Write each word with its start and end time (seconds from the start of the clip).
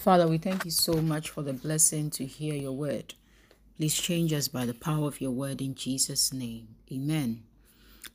Father, 0.00 0.26
we 0.26 0.38
thank 0.38 0.64
you 0.64 0.70
so 0.70 0.94
much 0.94 1.28
for 1.28 1.42
the 1.42 1.52
blessing 1.52 2.08
to 2.08 2.24
hear 2.24 2.54
your 2.54 2.72
word. 2.72 3.12
Please 3.76 3.94
change 3.94 4.32
us 4.32 4.48
by 4.48 4.64
the 4.64 4.72
power 4.72 5.06
of 5.06 5.20
your 5.20 5.30
word 5.30 5.60
in 5.60 5.74
Jesus' 5.74 6.32
name. 6.32 6.68
Amen. 6.90 7.42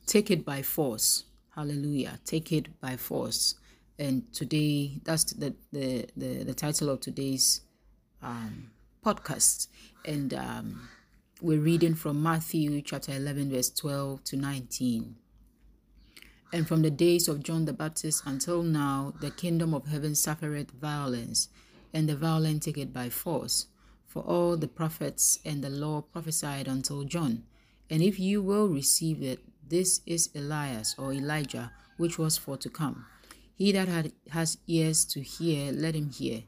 Take 0.04 0.28
it 0.28 0.44
by 0.44 0.62
force. 0.62 1.26
Hallelujah. 1.54 2.18
Take 2.24 2.50
it 2.50 2.80
by 2.80 2.96
force. 2.96 3.54
And 4.00 4.32
today, 4.32 5.00
that's 5.04 5.32
the, 5.34 5.54
the, 5.72 6.08
the, 6.16 6.42
the 6.42 6.54
title 6.54 6.90
of 6.90 7.02
today's 7.02 7.60
um, 8.20 8.72
podcast. 9.04 9.68
And 10.04 10.34
um, 10.34 10.88
we're 11.40 11.60
reading 11.60 11.94
from 11.94 12.20
Matthew 12.20 12.82
chapter 12.82 13.12
11, 13.12 13.52
verse 13.52 13.70
12 13.70 14.24
to 14.24 14.36
19. 14.36 15.14
And 16.52 16.66
from 16.66 16.82
the 16.82 16.90
days 16.90 17.28
of 17.28 17.44
John 17.44 17.64
the 17.64 17.72
Baptist 17.72 18.24
until 18.26 18.64
now, 18.64 19.14
the 19.20 19.30
kingdom 19.30 19.72
of 19.72 19.86
heaven 19.86 20.16
suffereth 20.16 20.72
violence, 20.72 21.48
and 21.96 22.10
the 22.10 22.14
violent 22.14 22.62
take 22.62 22.76
it 22.76 22.92
by 22.92 23.08
force. 23.08 23.68
For 24.06 24.22
all 24.22 24.58
the 24.58 24.68
prophets 24.68 25.38
and 25.46 25.64
the 25.64 25.70
law 25.70 26.02
prophesied 26.02 26.68
until 26.68 27.04
John. 27.04 27.44
And 27.88 28.02
if 28.02 28.20
you 28.20 28.42
will 28.42 28.68
receive 28.68 29.22
it, 29.22 29.40
this 29.66 30.02
is 30.04 30.28
Elias 30.34 30.94
or 30.98 31.14
Elijah, 31.14 31.72
which 31.96 32.18
was 32.18 32.36
for 32.36 32.58
to 32.58 32.68
come. 32.68 33.06
He 33.54 33.72
that 33.72 33.88
had, 33.88 34.12
has 34.30 34.58
ears 34.66 35.06
to 35.06 35.22
hear, 35.22 35.72
let 35.72 35.94
him 35.94 36.10
hear. 36.10 36.42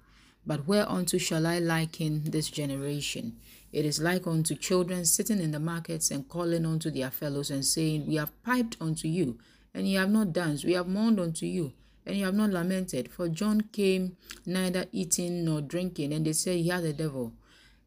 But 0.44 0.68
whereunto 0.68 1.16
shall 1.16 1.46
I 1.46 1.60
liken 1.60 2.24
this 2.24 2.50
generation? 2.50 3.38
It 3.72 3.86
is 3.86 4.02
like 4.02 4.26
unto 4.26 4.54
children 4.54 5.06
sitting 5.06 5.40
in 5.40 5.52
the 5.52 5.60
markets 5.60 6.10
and 6.10 6.28
calling 6.28 6.66
unto 6.66 6.90
their 6.90 7.10
fellows 7.10 7.50
and 7.50 7.64
saying, 7.64 8.06
We 8.06 8.16
have 8.16 8.42
piped 8.42 8.76
unto 8.82 9.08
you, 9.08 9.38
and 9.72 9.88
ye 9.88 9.94
have 9.94 10.10
not 10.10 10.34
danced. 10.34 10.66
We 10.66 10.74
have 10.74 10.88
mourned 10.88 11.18
unto 11.18 11.46
you, 11.46 11.72
and 12.08 12.16
ye 12.16 12.22
have 12.22 12.34
not 12.34 12.50
lamented. 12.50 13.10
For 13.12 13.28
John 13.28 13.60
came 13.70 14.16
neither 14.46 14.86
eating 14.92 15.44
nor 15.44 15.60
drinking, 15.60 16.12
and 16.14 16.24
they 16.24 16.32
said, 16.32 16.56
He 16.56 16.68
had 16.68 16.82
the 16.82 16.94
devil. 16.94 17.34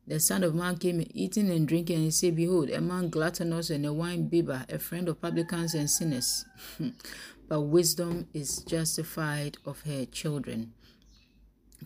The 0.08 0.20
Son 0.20 0.44
of 0.44 0.54
Man 0.54 0.78
came 0.78 1.06
eating 1.14 1.50
and 1.50 1.68
drinking, 1.68 1.96
and 1.96 2.06
he 2.06 2.12
said, 2.12 2.36
Behold, 2.36 2.70
a 2.70 2.80
man 2.82 3.10
gluttonous 3.10 3.70
and 3.72 3.86
a 3.86 3.94
wine 3.94 4.28
bibber, 4.28 4.66
a 4.70 4.78
friend 4.78 5.10
of 5.10 5.20
publicans 5.20 5.74
and 5.74 5.90
sinners. 5.90 6.46
but 7.48 7.62
wisdom 7.62 8.28
is 8.34 8.60
justified 8.60 9.58
of 9.66 9.82
her 9.82 10.06
children. 10.06 10.74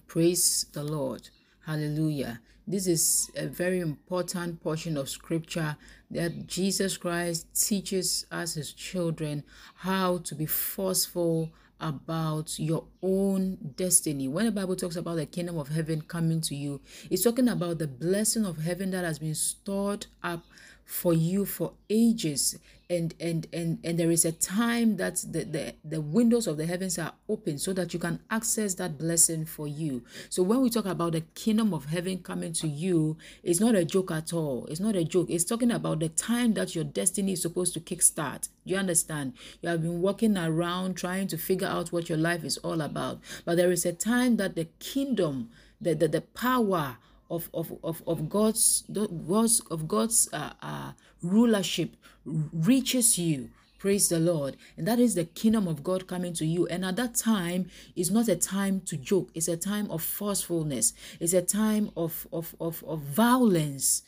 Praise 0.08 0.66
the 0.74 0.84
Lord. 0.84 1.30
Hallelujah. 1.66 2.42
This 2.68 2.88
is 2.88 3.32
a 3.36 3.48
very 3.48 3.80
important 3.80 4.62
portion 4.62 4.98
of 4.98 5.08
scripture 5.08 5.78
that 6.12 6.48
Jesus 6.48 6.98
Christ 6.98 7.48
teaches 7.54 8.26
us, 8.32 8.56
his 8.56 8.74
children, 8.74 9.44
how 9.76 10.18
to 10.20 10.36
be 10.36 10.46
forceful 10.46 11.52
about 11.80 12.58
your 12.58 12.86
own 13.02 13.74
destiny. 13.76 14.28
When 14.28 14.46
the 14.46 14.52
Bible 14.52 14.76
talks 14.76 14.96
about 14.96 15.16
the 15.16 15.26
kingdom 15.26 15.58
of 15.58 15.70
heaven 15.70 16.02
coming 16.02 16.42
to 16.42 16.56
you, 16.56 16.82
it's 17.10 17.24
talking 17.24 17.48
about 17.48 17.80
the 17.80 17.88
blessing 17.88 18.46
of 18.46 18.58
heaven 18.58 18.92
that 18.92 19.04
has 19.04 19.20
been 19.20 19.36
stored 19.36 20.08
up 20.24 20.44
for 20.86 21.14
you 21.14 21.46
for 21.46 21.74
ages. 21.90 22.58
And 22.88 23.16
and 23.20 23.48
and 23.52 23.80
and 23.84 23.98
there 23.98 24.12
is 24.12 24.26
a 24.26 24.32
time 24.32 24.98
that 24.98 25.16
the, 25.28 25.44
the 25.44 25.74
the 25.84 26.02
windows 26.02 26.46
of 26.46 26.58
the 26.58 26.68
heavens 26.68 27.00
are 27.00 27.14
open 27.28 27.58
so 27.58 27.74
that 27.74 27.96
you 27.96 28.00
can 28.00 28.20
access 28.30 28.76
that 28.76 29.00
blessing 29.00 29.46
for 29.46 29.68
you. 29.68 30.04
So 30.30 30.44
when 30.44 30.62
we 30.62 30.70
talk 30.70 30.86
about 30.86 31.14
the 31.14 31.22
kingdom 31.22 31.74
of 31.74 31.86
heaven 31.86 32.20
coming 32.20 32.54
to 32.54 32.68
you 32.68 33.18
it's 33.42 33.60
not 33.60 33.74
a 33.74 33.86
joke 33.86 34.12
at 34.12 34.34
all. 34.34 34.68
It's 34.70 34.80
not 34.80 34.96
a 34.96 35.04
joke. 35.04 35.32
It's 35.32 35.44
talking 35.44 35.72
about 35.72 36.00
the 36.00 36.10
time 36.10 36.54
that 36.54 36.76
your 36.76 36.84
destiny 36.84 37.34
is 37.34 37.42
supposed 37.42 37.74
to 37.74 37.80
kickstart. 37.80 38.50
Do 38.68 38.74
you 38.74 38.78
understand? 38.78 39.34
You 39.64 39.70
have 39.70 39.82
been 39.82 40.00
walking 40.02 40.38
around 40.38 40.96
trying 40.96 41.28
to 41.30 41.38
figure 41.40 41.68
out 41.68 41.92
what 41.92 42.08
your 42.08 42.20
life 42.20 42.44
is 42.44 42.58
all 42.60 42.82
about. 42.82 43.20
But 43.46 43.58
there 43.58 43.72
is 43.72 43.84
a 43.88 43.94
time 43.94 44.38
that 44.38 44.56
the 44.56 44.66
kingdom 44.78 45.50
the 45.82 45.96
the, 45.96 46.08
the 46.08 46.22
power 46.22 46.98
of, 47.30 47.50
of, 47.54 47.74
of, 47.84 48.04
of 48.08 48.30
God's, 48.30 48.84
God's 48.92 49.60
of 49.72 49.88
God's 49.88 50.30
uh, 50.32 50.52
uh, 50.62 50.92
rulership 51.22 51.96
reaches 52.26 53.18
you. 53.18 53.50
Praise 53.78 54.10
the 54.10 54.20
Lord. 54.20 54.58
And 54.78 54.88
that 54.88 55.00
is 55.00 55.16
the 55.16 55.26
kingdom 55.26 55.68
of 55.68 55.84
God 55.84 56.08
coming 56.08 56.34
to 56.34 56.46
you. 56.46 56.66
And 56.68 56.84
at 56.84 56.96
that 56.96 57.16
time, 57.16 57.70
it's 57.96 58.10
not 58.10 58.28
a 58.28 58.36
time 58.36 58.82
to 58.82 58.98
joke. 58.98 59.30
It's 59.36 59.48
a 59.48 59.58
time 59.58 59.92
of 59.92 60.02
forcefulness. 60.02 60.94
It's 61.20 61.34
a 61.34 61.42
time 61.42 61.92
of, 61.96 62.26
of, 62.34 62.56
of, 62.60 62.84
of 62.88 63.02
violence. 63.02 64.02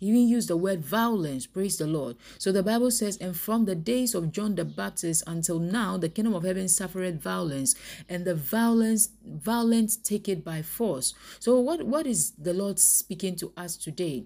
He 0.00 0.06
even 0.06 0.28
used 0.28 0.48
the 0.48 0.56
word 0.56 0.82
violence. 0.82 1.46
Praise 1.46 1.76
the 1.76 1.86
Lord. 1.86 2.16
So 2.38 2.50
the 2.50 2.62
Bible 2.62 2.90
says, 2.90 3.18
and 3.18 3.36
from 3.36 3.66
the 3.66 3.74
days 3.74 4.14
of 4.14 4.32
John 4.32 4.54
the 4.54 4.64
Baptist 4.64 5.22
until 5.26 5.58
now, 5.58 5.98
the 5.98 6.08
kingdom 6.08 6.34
of 6.34 6.42
heaven 6.42 6.68
suffered 6.68 7.20
violence, 7.20 7.74
and 8.08 8.24
the 8.24 8.34
violence, 8.34 9.10
violence 9.24 9.96
take 9.96 10.26
it 10.26 10.42
by 10.42 10.62
force. 10.62 11.12
So 11.38 11.60
what, 11.60 11.82
what 11.82 12.06
is 12.06 12.32
the 12.32 12.54
Lord 12.54 12.78
speaking 12.78 13.36
to 13.36 13.52
us 13.58 13.76
today? 13.76 14.24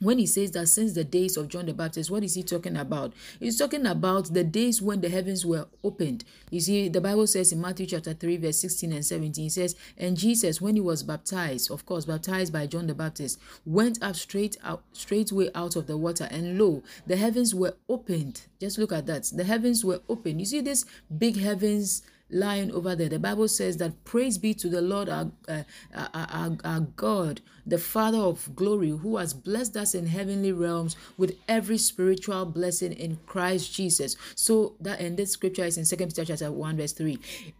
When 0.00 0.18
he 0.18 0.26
says 0.26 0.50
that 0.52 0.66
since 0.66 0.94
the 0.94 1.04
days 1.04 1.36
of 1.36 1.48
John 1.48 1.66
the 1.66 1.74
Baptist, 1.74 2.10
what 2.10 2.24
is 2.24 2.34
he 2.34 2.42
talking 2.42 2.76
about? 2.76 3.12
He's 3.38 3.58
talking 3.58 3.86
about 3.86 4.32
the 4.32 4.42
days 4.42 4.82
when 4.82 5.00
the 5.00 5.08
heavens 5.08 5.46
were 5.46 5.68
opened. 5.84 6.24
You 6.50 6.60
see, 6.60 6.88
the 6.88 7.00
Bible 7.00 7.26
says 7.26 7.52
in 7.52 7.60
Matthew 7.60 7.86
chapter 7.86 8.12
3, 8.12 8.36
verse 8.38 8.58
16 8.58 8.92
and 8.92 9.04
17, 9.04 9.46
it 9.46 9.50
says, 9.50 9.76
And 9.96 10.16
Jesus, 10.16 10.60
when 10.60 10.74
he 10.74 10.80
was 10.80 11.02
baptized, 11.02 11.70
of 11.70 11.86
course, 11.86 12.04
baptized 12.04 12.52
by 12.52 12.66
John 12.66 12.88
the 12.88 12.94
Baptist, 12.94 13.38
went 13.64 14.02
up 14.02 14.16
straight 14.16 14.56
out, 14.64 14.82
straightway 14.92 15.50
out 15.54 15.76
of 15.76 15.86
the 15.86 15.96
water, 15.96 16.26
and 16.30 16.58
lo, 16.58 16.82
the 17.06 17.16
heavens 17.16 17.54
were 17.54 17.74
opened. 17.88 18.42
Just 18.60 18.78
look 18.78 18.92
at 18.92 19.06
that. 19.06 19.30
The 19.34 19.44
heavens 19.44 19.84
were 19.84 20.00
opened. 20.08 20.40
You 20.40 20.46
see 20.46 20.60
this 20.60 20.84
big 21.16 21.38
heavens 21.38 22.02
lying 22.32 22.72
over 22.72 22.96
there. 22.96 23.08
The 23.08 23.18
Bible 23.18 23.48
says 23.48 23.76
that 23.76 24.04
praise 24.04 24.38
be 24.38 24.54
to 24.54 24.68
the 24.68 24.80
Lord 24.80 25.08
our, 25.08 25.30
uh, 25.46 25.62
our, 25.94 26.10
our, 26.14 26.56
our, 26.64 26.80
God, 26.80 27.40
the 27.66 27.78
Father 27.78 28.18
of 28.18 28.54
glory, 28.54 28.90
who 28.90 29.16
has 29.16 29.34
blessed 29.34 29.76
us 29.76 29.94
in 29.94 30.06
heavenly 30.06 30.52
realms 30.52 30.96
with 31.16 31.36
every 31.48 31.78
spiritual 31.78 32.44
blessing 32.44 32.92
in 32.92 33.18
Christ 33.26 33.72
Jesus. 33.72 34.16
So 34.34 34.74
that 34.80 35.00
and 35.00 35.16
this 35.16 35.32
scripture 35.32 35.64
is 35.64 35.78
in 35.78 35.84
Second 35.84 36.08
Peter 36.08 36.24
chapter 36.24 36.50
1, 36.50 36.76
verse 36.76 36.92
3. 36.92 37.18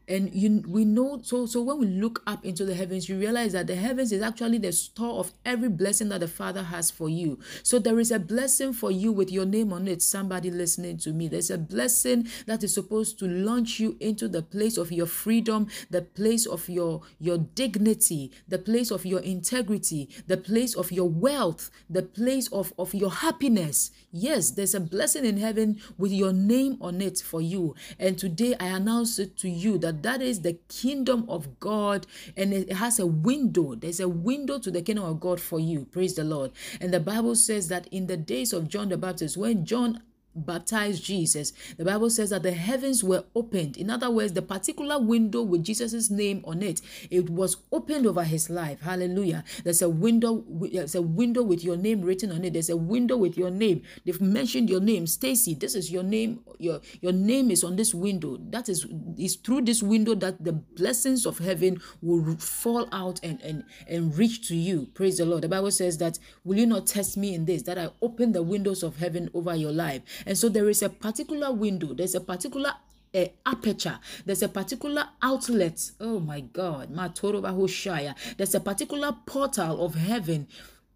And 0.08 0.34
you 0.34 0.62
we 0.66 0.84
know 0.84 1.20
so 1.22 1.46
so 1.46 1.62
when 1.62 1.78
we 1.78 1.86
look 1.86 2.22
up 2.26 2.44
into 2.44 2.64
the 2.64 2.74
heavens, 2.74 3.08
you 3.08 3.18
realize 3.18 3.52
that 3.52 3.66
the 3.66 3.76
heavens 3.76 4.12
is 4.12 4.22
actually 4.22 4.58
the 4.58 4.72
store 4.72 5.18
of 5.18 5.32
every 5.44 5.68
blessing 5.68 6.08
that 6.10 6.20
the 6.20 6.28
Father 6.28 6.62
has 6.62 6.90
for 6.90 7.08
you. 7.08 7.38
So 7.62 7.78
there 7.78 7.98
is 7.98 8.10
a 8.10 8.18
blessing 8.18 8.72
for 8.72 8.90
you 8.90 9.12
with 9.12 9.30
your 9.30 9.46
name 9.46 9.72
on 9.72 9.88
it. 9.88 10.02
Somebody 10.02 10.50
listening 10.50 10.98
to 10.98 11.12
me. 11.12 11.28
There's 11.28 11.50
a 11.50 11.58
blessing 11.58 12.28
that 12.46 12.62
is 12.62 12.74
supposed 12.74 13.18
to 13.20 13.26
launch 13.26 13.80
you 13.80 13.96
into 14.00 14.28
the 14.28 14.42
place 14.42 14.76
of 14.76 14.92
your 14.92 15.06
freedom, 15.06 15.68
the 15.90 16.02
place 16.02 16.46
of 16.46 16.68
your, 16.68 17.02
your 17.18 17.38
dignity, 17.38 18.32
the 18.48 18.58
place 18.58 18.90
of 18.90 19.06
your 19.06 19.20
integrity, 19.20 19.91
the 20.26 20.36
place 20.36 20.74
of 20.74 20.90
your 20.92 21.08
wealth, 21.08 21.70
the 21.88 22.02
place 22.02 22.48
of, 22.52 22.72
of 22.78 22.94
your 22.94 23.10
happiness. 23.10 23.90
Yes, 24.10 24.50
there's 24.50 24.74
a 24.74 24.80
blessing 24.80 25.24
in 25.24 25.38
heaven 25.38 25.80
with 25.98 26.12
your 26.12 26.32
name 26.32 26.76
on 26.80 27.00
it 27.00 27.18
for 27.18 27.40
you. 27.40 27.74
And 27.98 28.18
today 28.18 28.54
I 28.58 28.66
announce 28.66 29.18
it 29.18 29.36
to 29.38 29.48
you 29.48 29.78
that 29.78 30.02
that 30.02 30.22
is 30.22 30.42
the 30.42 30.58
kingdom 30.68 31.24
of 31.28 31.60
God 31.60 32.06
and 32.36 32.52
it 32.52 32.72
has 32.72 32.98
a 32.98 33.06
window. 33.06 33.74
There's 33.74 34.00
a 34.00 34.08
window 34.08 34.58
to 34.58 34.70
the 34.70 34.82
kingdom 34.82 35.04
of 35.04 35.20
God 35.20 35.40
for 35.40 35.60
you. 35.60 35.86
Praise 35.86 36.14
the 36.14 36.24
Lord. 36.24 36.52
And 36.80 36.92
the 36.92 37.00
Bible 37.00 37.34
says 37.34 37.68
that 37.68 37.86
in 37.88 38.06
the 38.06 38.16
days 38.16 38.52
of 38.52 38.68
John 38.68 38.88
the 38.88 38.98
Baptist, 38.98 39.36
when 39.36 39.64
John 39.64 40.02
baptized 40.34 41.04
Jesus, 41.04 41.52
the 41.76 41.84
Bible 41.84 42.10
says 42.10 42.30
that 42.30 42.42
the 42.42 42.52
heavens 42.52 43.02
were 43.04 43.24
opened. 43.34 43.76
In 43.76 43.90
other 43.90 44.10
words, 44.10 44.32
the 44.32 44.42
particular 44.42 44.98
window 44.98 45.42
with 45.42 45.64
Jesus' 45.64 46.10
name 46.10 46.42
on 46.44 46.62
it, 46.62 46.80
it 47.10 47.30
was 47.30 47.56
opened 47.70 48.06
over 48.06 48.24
his 48.24 48.50
life. 48.50 48.80
Hallelujah. 48.80 49.44
There's 49.64 49.82
a 49.82 49.88
window, 49.88 50.44
there's 50.48 50.94
a 50.94 51.02
window 51.02 51.42
with 51.42 51.64
your 51.64 51.76
name 51.76 52.02
written 52.02 52.32
on 52.32 52.44
it. 52.44 52.52
There's 52.52 52.70
a 52.70 52.76
window 52.76 53.16
with 53.16 53.36
your 53.36 53.50
name. 53.50 53.82
They've 54.04 54.20
mentioned 54.20 54.70
your 54.70 54.80
name. 54.80 55.06
Stacy, 55.06 55.54
this 55.54 55.74
is 55.74 55.90
your 55.90 56.02
name. 56.02 56.40
Your 56.58 56.80
your 57.00 57.12
name 57.12 57.50
is 57.50 57.64
on 57.64 57.76
this 57.76 57.94
window. 57.94 58.38
That 58.50 58.68
is 58.68 58.86
is 59.18 59.36
through 59.36 59.62
this 59.62 59.82
window 59.82 60.14
that 60.16 60.42
the 60.42 60.52
blessings 60.52 61.26
of 61.26 61.38
heaven 61.38 61.80
will 62.00 62.36
fall 62.36 62.88
out 62.92 63.20
and 63.22 63.40
and 63.42 63.64
and 63.88 64.16
reach 64.16 64.48
to 64.48 64.56
you. 64.56 64.88
Praise 64.94 65.18
the 65.18 65.24
Lord. 65.24 65.42
The 65.42 65.48
Bible 65.48 65.70
says 65.70 65.98
that 65.98 66.18
will 66.44 66.58
you 66.58 66.66
not 66.66 66.86
test 66.86 67.16
me 67.16 67.34
in 67.34 67.44
this? 67.44 67.62
That 67.62 67.78
I 67.78 67.90
open 68.00 68.32
the 68.32 68.42
windows 68.42 68.82
of 68.82 68.96
heaven 68.96 69.30
over 69.34 69.54
your 69.54 69.72
life 69.72 70.02
and 70.26 70.36
so 70.36 70.48
there 70.48 70.68
is 70.68 70.82
a 70.82 70.88
particular 70.88 71.52
window, 71.52 71.94
there's 71.94 72.14
a 72.14 72.20
particular 72.20 72.72
uh, 73.14 73.26
aperture. 73.44 73.98
There's 74.24 74.42
a 74.42 74.48
particular 74.48 75.06
outlet. 75.20 75.90
Oh 76.00 76.18
my 76.18 76.40
God, 76.40 76.94
There's 76.94 78.54
a 78.54 78.60
particular 78.60 79.16
portal 79.26 79.84
of 79.84 79.94
heaven 79.94 80.46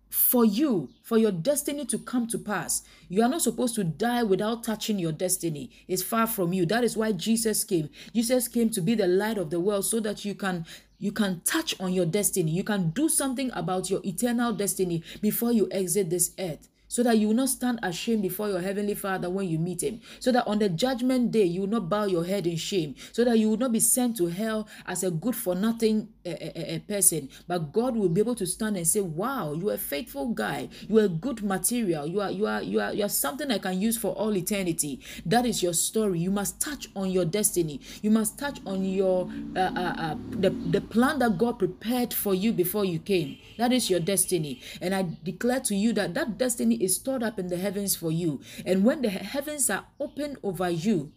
for 0.09 0.45
you, 0.45 0.89
for 1.03 1.19
your 1.19 1.33
destiny 1.33 1.85
to 1.85 1.99
come 1.99 2.27
to 2.29 2.39
pass. 2.39 2.83
You 3.09 3.23
are 3.23 3.29
not 3.29 3.43
supposed 3.43 3.75
to 3.75 3.85
die 3.85 4.23
without 4.23 4.65
touching 4.65 4.99
your 4.99 5.13
destiny. 5.13 5.71
It's 5.89 6.03
far 6.03 6.27
from 6.27 6.53
you. 6.53 6.65
That 6.65 6.85
is 6.85 6.97
why 6.97 7.13
Jesus 7.13 7.65
came. 7.65 7.91
Jesus 8.15 8.49
came 8.49 8.71
to 8.71 8.81
be 8.81 8.95
the 8.95 9.07
light 9.07 9.39
of 9.39 9.51
the 9.51 9.61
world 9.61 9.85
so 9.85 10.01
that 10.01 10.25
you 10.25 10.35
can 10.35 10.65
you 10.99 11.13
can 11.13 11.43
touch 11.45 11.79
on 11.79 11.93
your 11.93 12.07
destiny. 12.07 12.51
You 12.51 12.65
can 12.65 12.89
do 12.91 13.11
something 13.11 13.51
about 13.53 13.91
your 13.91 14.01
eternal 14.03 14.55
destiny 14.55 15.03
before 15.21 15.53
you 15.53 15.69
exit 15.71 16.09
this 16.09 16.33
earth. 16.39 16.69
So 16.97 17.03
that 17.03 17.19
you 17.19 17.27
will 17.29 17.35
not 17.35 17.51
stand 17.51 17.79
ashamed 17.83 18.23
before 18.23 18.49
your 18.49 18.63
heavenly 18.63 18.95
Father 18.95 19.29
when 19.29 19.47
you 19.47 19.59
meet 19.59 19.83
Him, 19.83 20.01
so 20.19 20.33
that 20.33 20.47
on 20.47 20.59
the 20.59 20.71
judgment 20.71 21.31
day 21.31 21.45
you 21.45 21.61
will 21.61 21.69
not 21.69 21.91
bow 21.91 22.07
your 22.07 22.25
head 22.25 22.47
in 22.47 22.57
shame, 22.57 22.95
so 23.13 23.23
that 23.23 23.39
you 23.39 23.51
will 23.51 23.59
not 23.59 23.71
be 23.71 23.81
sent 23.81 24.17
to 24.17 24.29
hell 24.29 24.67
as 24.87 25.05
a 25.05 25.11
good 25.11 25.37
for 25.37 25.55
nothing 25.55 26.09
uh, 26.25 26.31
uh, 26.31 26.59
uh, 26.59 26.79
person, 26.89 27.29
but 27.47 27.71
God 27.71 27.97
will 27.97 28.09
be 28.09 28.23
able 28.23 28.35
to 28.37 28.47
stand 28.47 28.79
and 28.79 28.89
say, 28.89 29.03
"Wow, 29.03 29.53
you 29.53 29.69
are 29.69 29.75
a 29.75 29.79
faithful 29.79 30.29
guy. 30.29 30.71
You 30.89 31.01
are 31.01 31.09
good 31.09 31.43
material. 31.43 32.07
You 32.07 32.23
are 32.23 32.31
you 32.31 32.47
are 32.47 32.63
you 32.63 32.81
are 32.81 32.95
you 32.95 33.05
are 33.05 33.11
something 33.11 33.51
I 33.51 33.59
can 33.59 33.79
use 33.79 33.99
for 33.99 34.13
all 34.13 34.35
eternity." 34.35 35.01
That 35.27 35.45
is 35.45 35.63
your 35.63 35.75
story. 35.75 36.21
You 36.21 36.31
must 36.31 36.63
touch 36.63 36.89
on 36.97 37.11
your 37.11 37.27
destiny. 37.27 37.83
You 38.01 38.11
must 38.11 38.39
touch 38.39 38.59
on 38.65 38.83
your 38.87 39.31
uh, 39.55 39.61
uh, 39.61 39.95
uh, 39.99 40.15
the 40.31 40.49
the 40.49 40.81
plan 40.81 41.19
that 41.19 41.37
God 41.37 41.59
prepared 41.59 42.15
for 42.15 42.35
you 42.35 42.55
before 42.55 42.87
you 42.87 43.01
came. 43.01 43.37
That 43.59 43.73
is 43.73 43.91
your 43.91 44.01
destiny, 44.01 44.63
and 44.81 44.95
I 44.95 45.05
declare 45.23 45.61
to 45.61 45.75
you 45.75 45.93
that 45.93 46.15
that 46.15 46.39
destiny 46.39 46.83
is 46.87 46.97
stored 46.97 47.23
up 47.23 47.39
in 47.39 47.49
the 47.49 47.59
heavens 47.59 47.95
for 47.95 48.11
you. 48.11 48.41
And 48.65 48.85
when 48.85 49.03
the 49.03 49.11
heavens 49.11 49.69
are 49.69 49.85
open 50.01 50.39
over 50.43 50.71
you, 50.71 51.13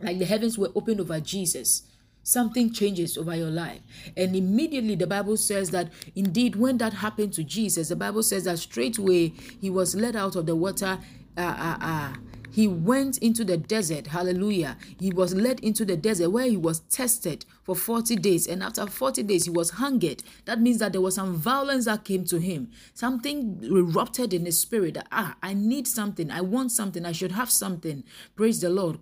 like 0.00 0.18
the 0.18 0.24
heavens 0.24 0.58
were 0.58 0.72
opened 0.74 1.00
over 1.00 1.20
Jesus, 1.20 1.82
something 2.22 2.72
changes 2.72 3.16
over 3.16 3.36
your 3.36 3.50
life. 3.50 3.80
And 4.16 4.34
immediately 4.34 4.96
the 4.96 5.06
Bible 5.06 5.36
says 5.36 5.70
that 5.70 5.90
indeed, 6.16 6.56
when 6.56 6.78
that 6.78 6.94
happened 6.94 7.32
to 7.34 7.44
Jesus, 7.44 7.88
the 7.88 7.96
Bible 7.96 8.24
says 8.24 8.44
that 8.44 8.58
straightway 8.58 9.28
he 9.60 9.70
was 9.70 9.94
led 9.94 10.16
out 10.16 10.34
of 10.34 10.46
the 10.46 10.56
water. 10.56 10.98
Uh, 11.36 11.40
uh, 11.40 11.78
uh, 11.80 12.14
he 12.50 12.66
went 12.66 13.18
into 13.18 13.44
the 13.44 13.56
desert. 13.56 14.08
Hallelujah. 14.08 14.76
He 14.98 15.10
was 15.10 15.34
led 15.34 15.60
into 15.60 15.84
the 15.84 15.96
desert 15.96 16.30
where 16.30 16.46
he 16.46 16.56
was 16.56 16.80
tested 16.80 17.44
for 17.66 17.74
40 17.74 18.14
days. 18.16 18.46
And 18.46 18.62
after 18.62 18.86
40 18.86 19.24
days, 19.24 19.44
he 19.44 19.50
was 19.50 19.70
hungered. 19.70 20.22
That 20.44 20.60
means 20.60 20.78
that 20.78 20.92
there 20.92 21.00
was 21.00 21.16
some 21.16 21.34
violence 21.34 21.86
that 21.86 22.04
came 22.04 22.24
to 22.26 22.38
him. 22.38 22.70
Something 22.94 23.58
erupted 23.64 24.32
in 24.32 24.44
his 24.44 24.60
spirit 24.60 24.94
that, 24.94 25.08
ah, 25.10 25.34
I 25.42 25.52
need 25.52 25.88
something. 25.88 26.30
I 26.30 26.42
want 26.42 26.70
something. 26.70 27.04
I 27.04 27.10
should 27.10 27.32
have 27.32 27.50
something. 27.50 28.04
Praise 28.36 28.60
the 28.60 28.70
Lord. 28.70 29.00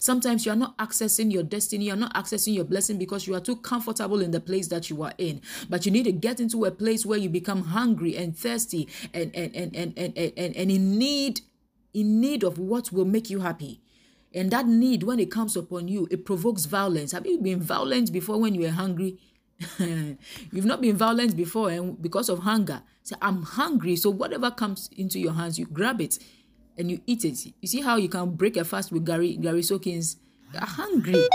Sometimes 0.00 0.44
you 0.44 0.52
are 0.52 0.56
not 0.56 0.76
accessing 0.78 1.32
your 1.32 1.44
destiny. 1.44 1.84
You 1.84 1.92
are 1.92 1.96
not 1.96 2.14
accessing 2.14 2.54
your 2.54 2.64
blessing 2.64 2.98
because 2.98 3.28
you 3.28 3.36
are 3.36 3.40
too 3.40 3.56
comfortable 3.56 4.20
in 4.20 4.32
the 4.32 4.40
place 4.40 4.66
that 4.68 4.90
you 4.90 5.04
are 5.04 5.14
in. 5.18 5.40
But 5.68 5.86
you 5.86 5.92
need 5.92 6.04
to 6.04 6.12
get 6.12 6.40
into 6.40 6.64
a 6.64 6.72
place 6.72 7.06
where 7.06 7.18
you 7.18 7.28
become 7.28 7.62
hungry 7.62 8.16
and 8.16 8.36
thirsty 8.36 8.88
and, 9.14 9.30
and, 9.36 9.54
and, 9.54 9.76
and, 9.76 9.96
and, 9.96 10.18
and, 10.18 10.56
and 10.56 10.70
in 10.70 10.98
need 10.98 11.42
in 11.92 12.20
need 12.20 12.44
of 12.44 12.58
what 12.58 12.92
will 12.92 13.04
make 13.04 13.30
you 13.30 13.40
happy. 13.40 13.80
And 14.34 14.50
that 14.52 14.66
need, 14.66 15.02
when 15.02 15.18
it 15.18 15.30
comes 15.30 15.56
upon 15.56 15.88
you, 15.88 16.06
it 16.10 16.24
provokes 16.24 16.64
violence. 16.66 17.12
Have 17.12 17.26
you 17.26 17.38
been 17.38 17.60
violent 17.60 18.12
before 18.12 18.40
when 18.40 18.54
you 18.54 18.62
were 18.62 18.70
hungry? 18.70 19.18
You've 19.78 20.64
not 20.64 20.80
been 20.80 20.96
violent 20.96 21.36
before, 21.36 21.70
and 21.70 22.00
because 22.00 22.28
of 22.28 22.40
hunger, 22.40 22.82
say, 23.02 23.16
I'm 23.20 23.42
hungry. 23.42 23.96
So 23.96 24.10
whatever 24.10 24.50
comes 24.50 24.88
into 24.96 25.18
your 25.18 25.32
hands, 25.32 25.58
you 25.58 25.66
grab 25.66 26.00
it 26.00 26.18
and 26.78 26.90
you 26.90 27.00
eat 27.06 27.24
it. 27.24 27.44
You 27.60 27.68
see 27.68 27.80
how 27.82 27.96
you 27.96 28.08
can 28.08 28.30
break 28.36 28.56
a 28.56 28.64
fast 28.64 28.90
with 28.92 29.04
gari 29.04 29.38
gari 29.38 29.60
Soakins? 29.60 30.16
You're 30.52 30.64
hungry. 30.64 31.26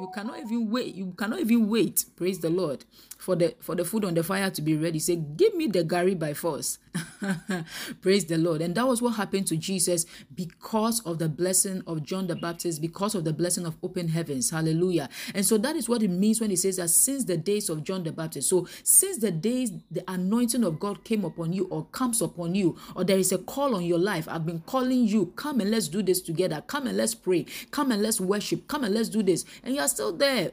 You 0.00 0.10
cannot 0.14 0.38
even 0.40 0.70
wait. 0.70 0.94
You 0.94 1.12
cannot 1.16 1.40
even 1.40 1.68
wait. 1.68 2.04
Praise 2.16 2.38
the 2.40 2.50
Lord 2.50 2.84
for 3.18 3.36
the 3.36 3.54
for 3.60 3.74
the 3.74 3.84
food 3.84 4.04
on 4.04 4.14
the 4.14 4.22
fire 4.22 4.50
to 4.50 4.62
be 4.62 4.76
ready. 4.76 4.98
Say, 4.98 5.16
give 5.16 5.54
me 5.54 5.66
the 5.66 5.84
gari 5.84 6.18
by 6.18 6.34
force. 6.34 6.78
Praise 8.00 8.24
the 8.24 8.38
Lord. 8.38 8.62
And 8.62 8.74
that 8.74 8.86
was 8.86 9.02
what 9.02 9.12
happened 9.12 9.46
to 9.48 9.56
Jesus 9.56 10.06
because 10.34 11.00
of 11.00 11.18
the 11.18 11.28
blessing 11.28 11.82
of 11.86 12.02
John 12.02 12.26
the 12.26 12.36
Baptist, 12.36 12.80
because 12.80 13.14
of 13.14 13.24
the 13.24 13.32
blessing 13.32 13.66
of 13.66 13.76
open 13.82 14.08
heavens. 14.08 14.50
Hallelujah. 14.50 15.08
And 15.34 15.44
so 15.44 15.58
that 15.58 15.76
is 15.76 15.88
what 15.88 16.02
it 16.02 16.08
means 16.08 16.40
when 16.40 16.50
he 16.50 16.56
says 16.56 16.76
that 16.76 16.88
since 16.90 17.24
the 17.24 17.36
days 17.36 17.68
of 17.68 17.84
John 17.84 18.04
the 18.04 18.12
Baptist. 18.12 18.48
So 18.48 18.66
since 18.82 19.18
the 19.18 19.30
days 19.30 19.72
the 19.90 20.04
anointing 20.08 20.64
of 20.64 20.80
God 20.80 21.04
came 21.04 21.24
upon 21.24 21.52
you 21.52 21.66
or 21.66 21.86
comes 21.86 22.22
upon 22.22 22.54
you, 22.54 22.76
or 22.94 23.04
there 23.04 23.18
is 23.18 23.32
a 23.32 23.38
call 23.38 23.74
on 23.74 23.84
your 23.84 23.98
life, 23.98 24.26
I've 24.28 24.46
been 24.46 24.60
calling 24.60 25.06
you, 25.06 25.26
come 25.36 25.60
and 25.60 25.70
let's 25.70 25.88
do 25.88 26.02
this 26.02 26.20
together. 26.20 26.62
Come 26.66 26.86
and 26.86 26.96
let's 26.96 27.14
pray. 27.14 27.46
Come 27.70 27.92
and 27.92 28.02
let's 28.02 28.20
worship. 28.20 28.68
Come 28.68 28.84
and 28.84 28.94
let's 28.94 29.08
do 29.08 29.22
this. 29.22 29.44
And 29.62 29.74
you 29.74 29.80
are 29.80 29.88
still 29.88 30.12
there, 30.12 30.52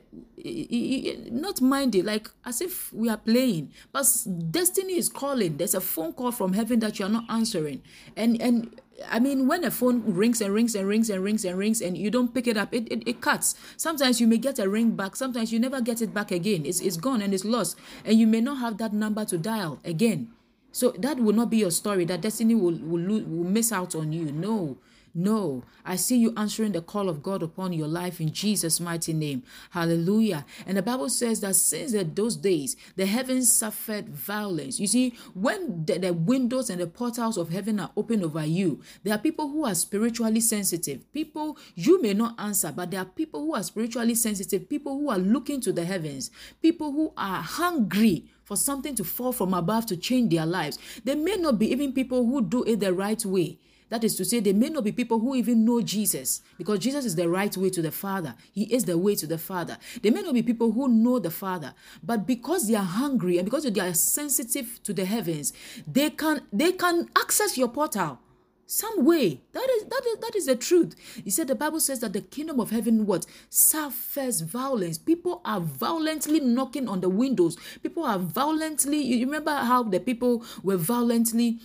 not 1.32 1.62
minded, 1.62 2.06
like 2.06 2.30
as 2.46 2.62
if 2.62 2.92
we 2.94 3.10
are 3.10 3.18
playing. 3.18 3.72
But 3.92 4.06
destiny 4.52 4.98
is 4.98 5.10
calling. 5.10 5.58
There's 5.58 5.74
a 5.74 5.82
phone 5.82 6.14
call 6.14 6.32
from 6.34 6.54
heaven 6.54 6.80
that 6.80 7.00
you 7.00 7.06
are 7.06 7.10
not 7.10 7.26
answering. 7.30 7.82
And 8.16 8.42
and 8.42 8.82
I 9.10 9.20
mean, 9.20 9.48
when 9.48 9.64
a 9.64 9.72
phone 9.72 10.04
rings 10.06 10.42
and 10.42 10.54
rings 10.54 10.76
and 10.76 10.88
rings 10.88 11.10
and 11.10 11.24
rings 11.24 11.46
and 11.46 11.58
rings 11.58 11.82
and 11.82 11.98
you 11.98 12.12
don't 12.12 12.34
pick 12.34 12.48
it 12.48 12.58
up, 12.58 12.74
it, 12.74 12.88
it, 12.92 13.04
it 13.08 13.22
cuts. 13.22 13.56
Sometimes 13.78 14.22
you 14.22 14.28
may 14.28 14.38
get 14.38 14.60
a 14.60 14.70
ring 14.70 14.92
back, 14.92 15.16
sometimes 15.16 15.52
you 15.52 15.60
never 15.60 15.82
get 15.82 16.02
it 16.02 16.14
back 16.14 16.32
again. 16.32 16.66
It's, 16.66 16.80
it's 16.80 16.98
gone 16.98 17.22
and 17.22 17.34
it's 17.34 17.46
lost. 17.46 17.78
And 18.06 18.20
you 18.20 18.28
may 18.28 18.42
not 18.42 18.60
have 18.60 18.78
that 18.78 18.94
number 18.94 19.26
to 19.26 19.38
dial 19.38 19.80
again. 19.84 20.32
So 20.72 20.92
that 21.00 21.18
will 21.20 21.34
not 21.34 21.50
be 21.50 21.58
your 21.58 21.72
story. 21.72 22.06
That 22.06 22.22
destiny 22.22 22.56
will, 22.56 22.78
will, 22.82 23.24
will 23.24 23.44
miss 23.46 23.72
out 23.72 23.96
on 23.96 24.12
you. 24.12 24.32
No. 24.32 24.78
No, 25.16 25.64
I 25.86 25.96
see 25.96 26.18
you 26.18 26.34
answering 26.36 26.72
the 26.72 26.82
call 26.82 27.08
of 27.08 27.22
God 27.22 27.44
upon 27.44 27.72
your 27.72 27.88
life 27.88 28.20
in 28.20 28.32
Jesus' 28.32 28.80
mighty 28.80 29.14
name. 29.14 29.44
Hallelujah. 29.70 30.44
And 30.66 30.76
the 30.76 30.82
Bible 30.82 31.08
says 31.10 31.40
that 31.42 31.56
since 31.56 31.94
those 32.16 32.36
days, 32.36 32.76
the 32.96 33.06
heavens 33.06 33.52
suffered 33.52 34.10
violence. 34.10 34.80
You 34.80 34.88
see, 34.88 35.14
when 35.36 35.86
the, 35.86 36.00
the 36.00 36.14
windows 36.14 36.72
and 36.72 36.82
the 36.82 36.88
portals 36.88 37.38
of 37.38 37.50
heaven 37.50 37.80
are 37.80 37.92
open 37.96 38.24
over 38.24 38.44
you, 38.44 38.82
there 39.04 39.14
are 39.14 39.20
people 39.20 39.50
who 39.50 39.66
are 39.66 39.76
spiritually 39.76 40.40
sensitive. 40.40 41.12
People 41.14 41.60
you 41.76 42.02
may 42.02 42.16
not 42.16 42.34
answer, 42.40 42.74
but 42.76 42.90
there 42.90 43.02
are 43.02 43.06
people 43.06 43.42
who 43.42 43.54
are 43.54 43.64
spiritually 43.64 44.16
sensitive, 44.16 44.68
people 44.68 44.98
who 44.98 45.12
are 45.12 45.20
looking 45.20 45.62
to 45.62 45.72
the 45.72 45.86
heavens, 45.86 46.32
people 46.60 46.92
who 46.92 47.14
are 47.16 47.44
hungry 47.44 48.26
for 48.44 48.58
something 48.58 48.96
to 48.96 49.04
fall 49.04 49.32
from 49.32 49.54
above 49.54 49.86
to 49.86 49.96
change 49.96 50.34
their 50.34 50.48
lives. 50.48 50.80
They 51.04 51.14
may 51.14 51.36
not 51.36 51.60
be 51.60 51.72
even 51.72 51.94
people 51.94 52.26
who 52.26 52.42
do 52.42 52.64
it 52.64 52.80
the 52.80 52.94
right 52.94 53.24
way. 53.24 53.60
That 53.94 54.04
is 54.04 54.16
to 54.16 54.26
say, 54.26 54.40
there 54.40 54.56
may 54.56 54.70
not 54.70 54.86
be 54.86 54.92
people 54.92 55.20
who 55.20 55.36
even 55.36 55.64
know 55.64 55.80
Jesus 55.80 56.42
because 56.58 56.80
Jesus 56.80 57.06
is 57.06 57.16
the 57.16 57.30
right 57.30 57.56
way 57.56 57.70
to 57.70 57.80
the 57.80 57.92
Father. 57.92 58.34
He 58.52 58.64
is 58.74 58.86
the 58.86 58.98
way 58.98 59.14
to 59.14 59.28
the 59.28 59.38
Father. 59.38 59.78
There 60.02 60.12
may 60.12 60.24
not 60.24 60.34
be 60.34 60.42
people 60.42 60.72
who 60.72 60.88
know 60.88 61.20
the 61.20 61.30
Father, 61.30 61.76
but 62.02 62.26
because 62.26 62.68
they 62.68 62.74
are 62.74 62.84
hungry 62.84 63.38
and 63.38 63.46
because 63.46 63.72
they 63.72 63.80
are 63.80 63.94
sensitive 63.94 64.80
to 64.82 64.94
the 64.94 65.06
heavens, 65.06 65.54
they 65.86 66.10
can 66.10 66.42
they 66.52 66.72
can 66.72 67.08
access 67.16 67.56
your 67.56 67.68
portal 67.68 68.18
some 68.66 69.06
way. 69.06 69.42
That 69.52 69.70
is 69.70 69.84
that 69.84 70.02
is 70.08 70.18
that 70.22 70.36
is 70.36 70.46
the 70.48 70.56
truth. 70.56 70.96
He 71.24 71.30
said 71.30 71.48
the 71.48 71.56
bible 71.56 71.80
says 71.80 72.00
that 72.00 72.14
the 72.14 72.22
kingdom 72.22 72.60
of 72.60 72.72
heaven 72.72 73.06
what? 73.06 73.28
Suffers 73.50 74.42
violence. 74.42 74.98
People 74.98 75.42
are 75.46 75.60
violently 75.60 76.40
knocking 76.40 76.88
on 76.88 77.02
the 77.02 77.10
windows. 77.10 77.58
People 77.84 78.04
are 78.04 78.18
violently 78.18 78.98
you 78.98 79.26
remember 79.26 79.56
how 79.56 79.84
the 79.84 80.00
people 80.00 80.44
were 80.64 80.78
violently 80.78 81.60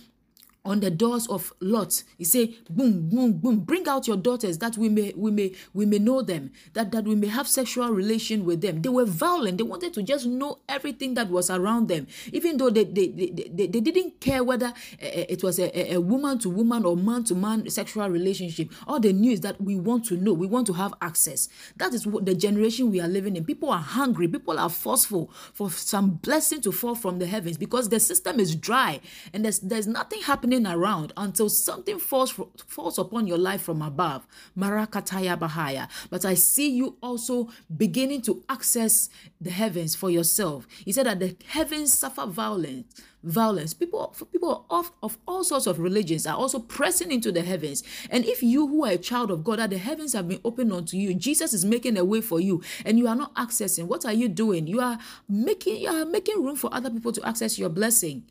on 0.65 0.81
the 0.81 0.91
doors 0.91 1.27
of 1.27 1.53
Lot. 1.61 2.03
He 2.17 2.25
say, 2.25 2.55
boom, 2.69 3.09
boom, 3.09 3.33
boom, 3.33 3.59
bring 3.61 3.87
out 3.87 4.07
your 4.07 4.17
daughters 4.17 4.57
that 4.59 4.77
we 4.77 4.89
may 4.89 5.13
we 5.15 5.31
may 5.31 5.55
we 5.73 5.85
may 5.85 5.99
know 5.99 6.21
them, 6.21 6.51
that, 6.73 6.91
that 6.91 7.05
we 7.05 7.15
may 7.15 7.27
have 7.27 7.47
sexual 7.47 7.89
relation 7.89 8.45
with 8.45 8.61
them. 8.61 8.81
They 8.81 8.89
were 8.89 9.05
violent. 9.05 9.57
They 9.57 9.63
wanted 9.63 9.93
to 9.93 10.03
just 10.03 10.25
know 10.25 10.59
everything 10.67 11.13
that 11.13 11.29
was 11.29 11.49
around 11.49 11.87
them, 11.87 12.07
even 12.33 12.57
though 12.57 12.69
they 12.69 12.83
they, 12.83 13.07
they, 13.07 13.49
they, 13.53 13.67
they 13.67 13.79
didn't 13.79 14.19
care 14.19 14.43
whether 14.43 14.67
uh, 14.67 14.71
it 14.99 15.43
was 15.43 15.59
a, 15.59 15.93
a 15.93 16.01
woman 16.01 16.39
to 16.39 16.49
woman 16.49 16.85
or 16.85 16.97
man 16.97 17.23
to 17.25 17.35
man 17.35 17.69
sexual 17.69 18.09
relationship. 18.09 18.71
All 18.87 18.99
they 18.99 19.13
knew 19.13 19.31
is 19.31 19.41
that 19.41 19.59
we 19.61 19.75
want 19.75 20.05
to 20.05 20.17
know, 20.17 20.33
we 20.33 20.47
want 20.47 20.67
to 20.67 20.73
have 20.73 20.93
access. 21.01 21.47
That 21.77 21.93
is 21.93 22.05
what 22.05 22.25
the 22.25 22.35
generation 22.35 22.91
we 22.91 22.99
are 22.99 23.07
living 23.07 23.37
in. 23.37 23.45
People 23.45 23.71
are 23.71 23.79
hungry, 23.79 24.27
people 24.27 24.59
are 24.59 24.69
forceful 24.69 25.31
for 25.53 25.71
some 25.71 26.11
blessing 26.11 26.61
to 26.61 26.71
fall 26.71 26.95
from 26.95 27.19
the 27.19 27.27
heavens 27.27 27.57
because 27.57 27.89
the 27.89 27.99
system 27.99 28.39
is 28.39 28.55
dry 28.55 28.99
and 29.33 29.45
there's 29.45 29.59
there's 29.59 29.87
nothing 29.87 30.21
happening 30.21 30.48
happening 30.49 30.67
around 30.71 31.13
until 31.17 31.49
something 31.49 31.99
falls 31.99 32.39
falls 32.67 32.97
upon 32.97 33.27
your 33.27 33.37
life 33.37 33.61
from 33.61 33.81
above. 33.81 34.25
Marakataya 34.57 35.37
Bahaya. 35.37 35.87
But 36.09 36.25
I 36.25 36.33
see 36.33 36.69
you 36.71 36.97
also 37.01 37.49
beginning 37.75 38.21
to 38.23 38.43
access 38.49 39.09
the 39.39 39.51
heavens 39.51 39.95
for 39.95 40.09
yourself. 40.09 40.67
He 40.85 40.91
said 40.91 41.05
that 41.05 41.19
the 41.19 41.35
heavens 41.47 41.93
suffer 41.93 42.25
violence 42.25 43.01
violence. 43.21 43.73
People, 43.73 44.15
people 44.31 44.65
of, 44.69 44.93
of 45.03 45.17
all 45.27 45.43
sorts 45.43 45.67
of 45.67 45.77
religions 45.77 46.25
are 46.25 46.37
also 46.37 46.57
pressing 46.57 47.11
into 47.11 47.33
the 47.33 47.41
heavens. 47.41 47.83
And 48.09 48.23
if 48.23 48.41
you 48.41 48.65
who 48.65 48.85
are 48.85 48.91
a 48.91 48.97
child 48.97 49.29
of 49.29 49.43
God, 49.43 49.59
that 49.59 49.71
the 49.71 49.77
heavens 49.77 50.13
have 50.13 50.29
been 50.29 50.39
opened 50.45 50.71
unto 50.71 50.95
you, 50.95 51.13
Jesus 51.13 51.53
is 51.53 51.65
making 51.65 51.97
a 51.97 52.05
way 52.05 52.21
for 52.21 52.39
you, 52.39 52.63
and 52.85 52.97
you 52.97 53.09
are 53.09 53.15
not 53.15 53.35
accessing. 53.35 53.87
What 53.87 54.05
are 54.05 54.13
you 54.13 54.29
doing? 54.29 54.67
You 54.67 54.79
are 54.79 54.97
making 55.27 55.81
you 55.81 55.89
are 55.89 56.05
making 56.05 56.41
room 56.41 56.55
for 56.55 56.73
other 56.73 56.89
people 56.89 57.11
to 57.11 57.27
access 57.27 57.59
your 57.59 57.67
blessing 57.67 58.23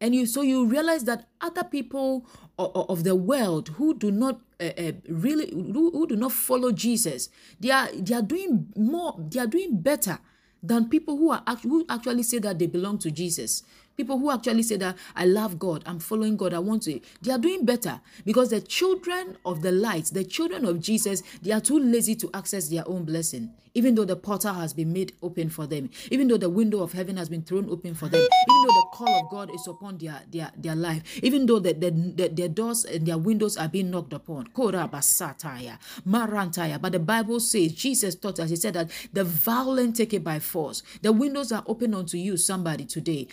and 0.00 0.14
you 0.14 0.26
so 0.26 0.42
you 0.42 0.66
realize 0.66 1.04
that 1.04 1.28
other 1.40 1.64
people 1.64 2.26
of 2.58 3.04
the 3.04 3.14
world 3.14 3.68
who 3.70 3.94
do 3.94 4.10
not 4.10 4.40
uh, 4.60 4.70
uh, 4.78 4.92
really 5.08 5.50
who, 5.52 5.90
who 5.90 6.06
do 6.06 6.16
not 6.16 6.32
follow 6.32 6.72
jesus 6.72 7.28
they 7.60 7.70
are 7.70 7.88
they 7.92 8.14
are 8.14 8.22
doing 8.22 8.66
more 8.76 9.14
they 9.30 9.40
are 9.40 9.46
doing 9.46 9.80
better 9.80 10.18
than 10.62 10.88
people 10.88 11.16
who 11.16 11.30
are 11.30 11.42
who 11.62 11.84
actually 11.88 12.22
say 12.22 12.38
that 12.38 12.58
they 12.58 12.66
belong 12.66 12.98
to 12.98 13.10
jesus 13.10 13.62
people 13.98 14.16
who 14.16 14.30
actually 14.30 14.62
say 14.62 14.76
that 14.76 14.96
I 15.16 15.26
love 15.26 15.58
God, 15.58 15.82
I'm 15.84 15.98
following 15.98 16.36
God, 16.36 16.54
I 16.54 16.60
want 16.60 16.84
to, 16.84 17.00
they 17.20 17.32
are 17.32 17.38
doing 17.38 17.64
better 17.64 18.00
because 18.24 18.50
the 18.50 18.60
children 18.60 19.36
of 19.44 19.60
the 19.60 19.72
light, 19.72 20.04
the 20.12 20.24
children 20.24 20.64
of 20.64 20.80
Jesus, 20.80 21.22
they 21.42 21.50
are 21.50 21.60
too 21.60 21.80
lazy 21.80 22.14
to 22.14 22.30
access 22.32 22.68
their 22.68 22.88
own 22.88 23.04
blessing. 23.04 23.50
Even 23.74 23.94
though 23.94 24.04
the 24.04 24.16
portal 24.16 24.54
has 24.54 24.72
been 24.72 24.92
made 24.92 25.12
open 25.22 25.50
for 25.50 25.66
them, 25.66 25.90
even 26.10 26.26
though 26.26 26.36
the 26.38 26.48
window 26.48 26.82
of 26.82 26.92
heaven 26.92 27.16
has 27.16 27.28
been 27.28 27.42
thrown 27.42 27.68
open 27.70 27.94
for 27.94 28.08
them, 28.08 28.20
even 28.20 28.62
though 28.66 28.74
the 28.74 28.86
call 28.92 29.24
of 29.24 29.30
God 29.30 29.54
is 29.54 29.68
upon 29.68 29.98
their 29.98 30.20
their, 30.32 30.50
their 30.56 30.74
life, 30.74 31.22
even 31.22 31.46
though 31.46 31.58
the, 31.60 31.74
the, 31.74 31.90
the, 31.90 32.28
their 32.28 32.48
doors 32.48 32.84
and 32.86 33.06
their 33.06 33.18
windows 33.18 33.56
are 33.56 33.68
being 33.68 33.90
knocked 33.90 34.14
upon. 34.14 34.46
Korabasataya, 34.48 35.78
Marantaya. 36.08 36.80
But 36.80 36.92
the 36.92 36.98
Bible 36.98 37.38
says, 37.38 37.72
Jesus 37.72 38.14
taught 38.16 38.40
us, 38.40 38.50
He 38.50 38.56
said 38.56 38.74
that 38.74 38.90
the 39.12 39.22
violent 39.22 39.96
take 39.96 40.14
it 40.14 40.24
by 40.24 40.40
force. 40.40 40.82
The 41.02 41.12
windows 41.12 41.52
are 41.52 41.62
open 41.66 41.94
unto 41.94 42.16
you, 42.16 42.36
somebody 42.36 42.84
today. 42.84 43.28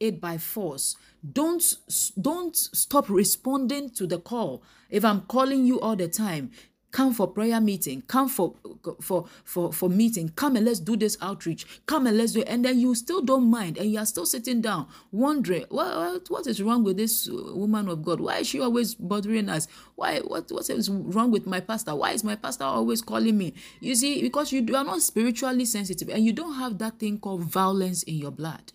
Take 0.00 0.14
it 0.14 0.20
by 0.20 0.38
force. 0.38 0.96
Don't 1.32 1.76
don't 2.20 2.56
stop 2.56 3.08
responding 3.08 3.90
to 3.90 4.06
the 4.06 4.18
call. 4.18 4.62
If 4.90 5.04
I'm 5.04 5.22
calling 5.22 5.64
you 5.64 5.80
all 5.80 5.96
the 5.96 6.08
time, 6.08 6.50
come 6.92 7.14
for 7.14 7.26
prayer 7.26 7.58
meeting 7.58 8.02
come 8.02 8.28
for 8.28 8.54
for 9.00 9.26
for 9.44 9.72
for 9.72 9.88
meeting 9.88 10.28
come 10.36 10.56
and 10.56 10.66
let's 10.66 10.78
do 10.78 10.94
this 10.94 11.16
outreach 11.22 11.66
come 11.86 12.06
and 12.06 12.18
let's 12.18 12.32
do 12.32 12.40
it 12.40 12.48
and 12.48 12.64
then 12.64 12.78
you 12.78 12.94
still 12.94 13.22
don't 13.22 13.50
mind 13.50 13.78
and 13.78 13.90
you 13.90 13.98
are 13.98 14.04
still 14.04 14.26
sitting 14.26 14.60
down 14.60 14.86
wondering 15.10 15.64
what 15.70 16.28
what 16.28 16.46
is 16.46 16.62
wrong 16.62 16.84
with 16.84 16.98
this 16.98 17.30
uh, 17.30 17.32
woman 17.54 17.88
of 17.88 18.04
god? 18.04 18.20
Why 18.20 18.38
is 18.38 18.48
she 18.48 18.60
always 18.60 18.94
bothering 18.94 19.48
us? 19.48 19.68
Why 19.96 20.20
what 20.20 20.52
what 20.52 20.68
is 20.68 20.90
wrong 20.90 21.30
with 21.30 21.46
my 21.46 21.60
pastor? 21.60 21.94
Why 21.94 22.12
is 22.12 22.22
my 22.22 22.36
pastor 22.36 22.64
always 22.64 23.00
calling 23.00 23.38
me? 23.38 23.54
You 23.80 23.94
see 23.94 24.20
because 24.20 24.52
you 24.52 24.60
are 24.76 24.84
not 24.84 25.00
spiritually 25.00 25.64
sensitive 25.64 26.10
and 26.10 26.24
you 26.24 26.34
don't 26.34 26.54
have 26.54 26.76
that 26.78 26.98
thing 26.98 27.18
called 27.18 27.44
violence 27.44 28.02
in 28.02 28.16
your 28.16 28.30
blood 28.30 28.72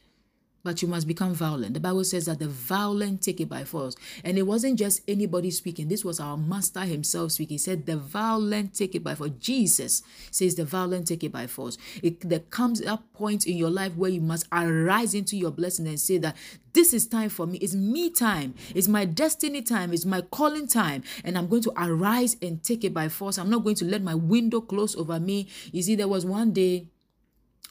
but 0.67 0.81
you 0.81 0.87
must 0.89 1.07
become 1.07 1.33
violent. 1.33 1.73
The 1.75 1.79
Bible 1.79 2.03
says 2.03 2.25
that 2.25 2.39
the 2.39 2.49
violent 2.49 3.21
take 3.21 3.39
it 3.39 3.47
by 3.47 3.63
force. 3.63 3.95
And 4.25 4.37
it 4.37 4.41
wasn't 4.41 4.77
just 4.77 5.01
anybody 5.07 5.49
speaking, 5.49 5.87
this 5.87 6.03
was 6.03 6.19
our 6.19 6.35
master 6.35 6.81
himself 6.81 7.31
speaking. 7.31 7.53
He 7.53 7.57
said, 7.57 7.85
The 7.85 7.95
violent 7.95 8.73
take 8.73 8.93
it 8.93 9.01
by 9.01 9.15
force. 9.15 9.31
Jesus 9.39 10.03
says, 10.29 10.55
The 10.55 10.65
violent 10.65 11.07
take 11.07 11.23
it 11.23 11.31
by 11.31 11.47
force. 11.47 11.77
It, 12.03 12.19
there 12.19 12.41
comes 12.41 12.81
a 12.81 12.97
point 13.13 13.47
in 13.47 13.55
your 13.55 13.69
life 13.69 13.95
where 13.95 14.09
you 14.11 14.19
must 14.19 14.45
arise 14.51 15.13
into 15.13 15.37
your 15.37 15.51
blessing 15.51 15.87
and 15.87 15.97
say 15.97 16.17
that 16.17 16.35
this 16.73 16.93
is 16.93 17.07
time 17.07 17.29
for 17.29 17.47
me. 17.47 17.59
It's 17.59 17.73
me 17.73 18.09
time. 18.09 18.53
It's 18.75 18.89
my 18.89 19.05
destiny 19.05 19.61
time. 19.61 19.93
It's 19.93 20.05
my 20.05 20.19
calling 20.19 20.67
time. 20.67 21.01
And 21.23 21.37
I'm 21.37 21.47
going 21.47 21.63
to 21.63 21.71
arise 21.77 22.35
and 22.41 22.61
take 22.61 22.83
it 22.83 22.93
by 22.93 23.07
force. 23.07 23.37
I'm 23.37 23.49
not 23.49 23.63
going 23.63 23.77
to 23.77 23.85
let 23.85 24.01
my 24.01 24.15
window 24.15 24.59
close 24.59 24.97
over 24.97 25.17
me. 25.17 25.47
You 25.71 25.81
see, 25.81 25.95
there 25.95 26.09
was 26.09 26.25
one 26.25 26.51
day 26.51 26.87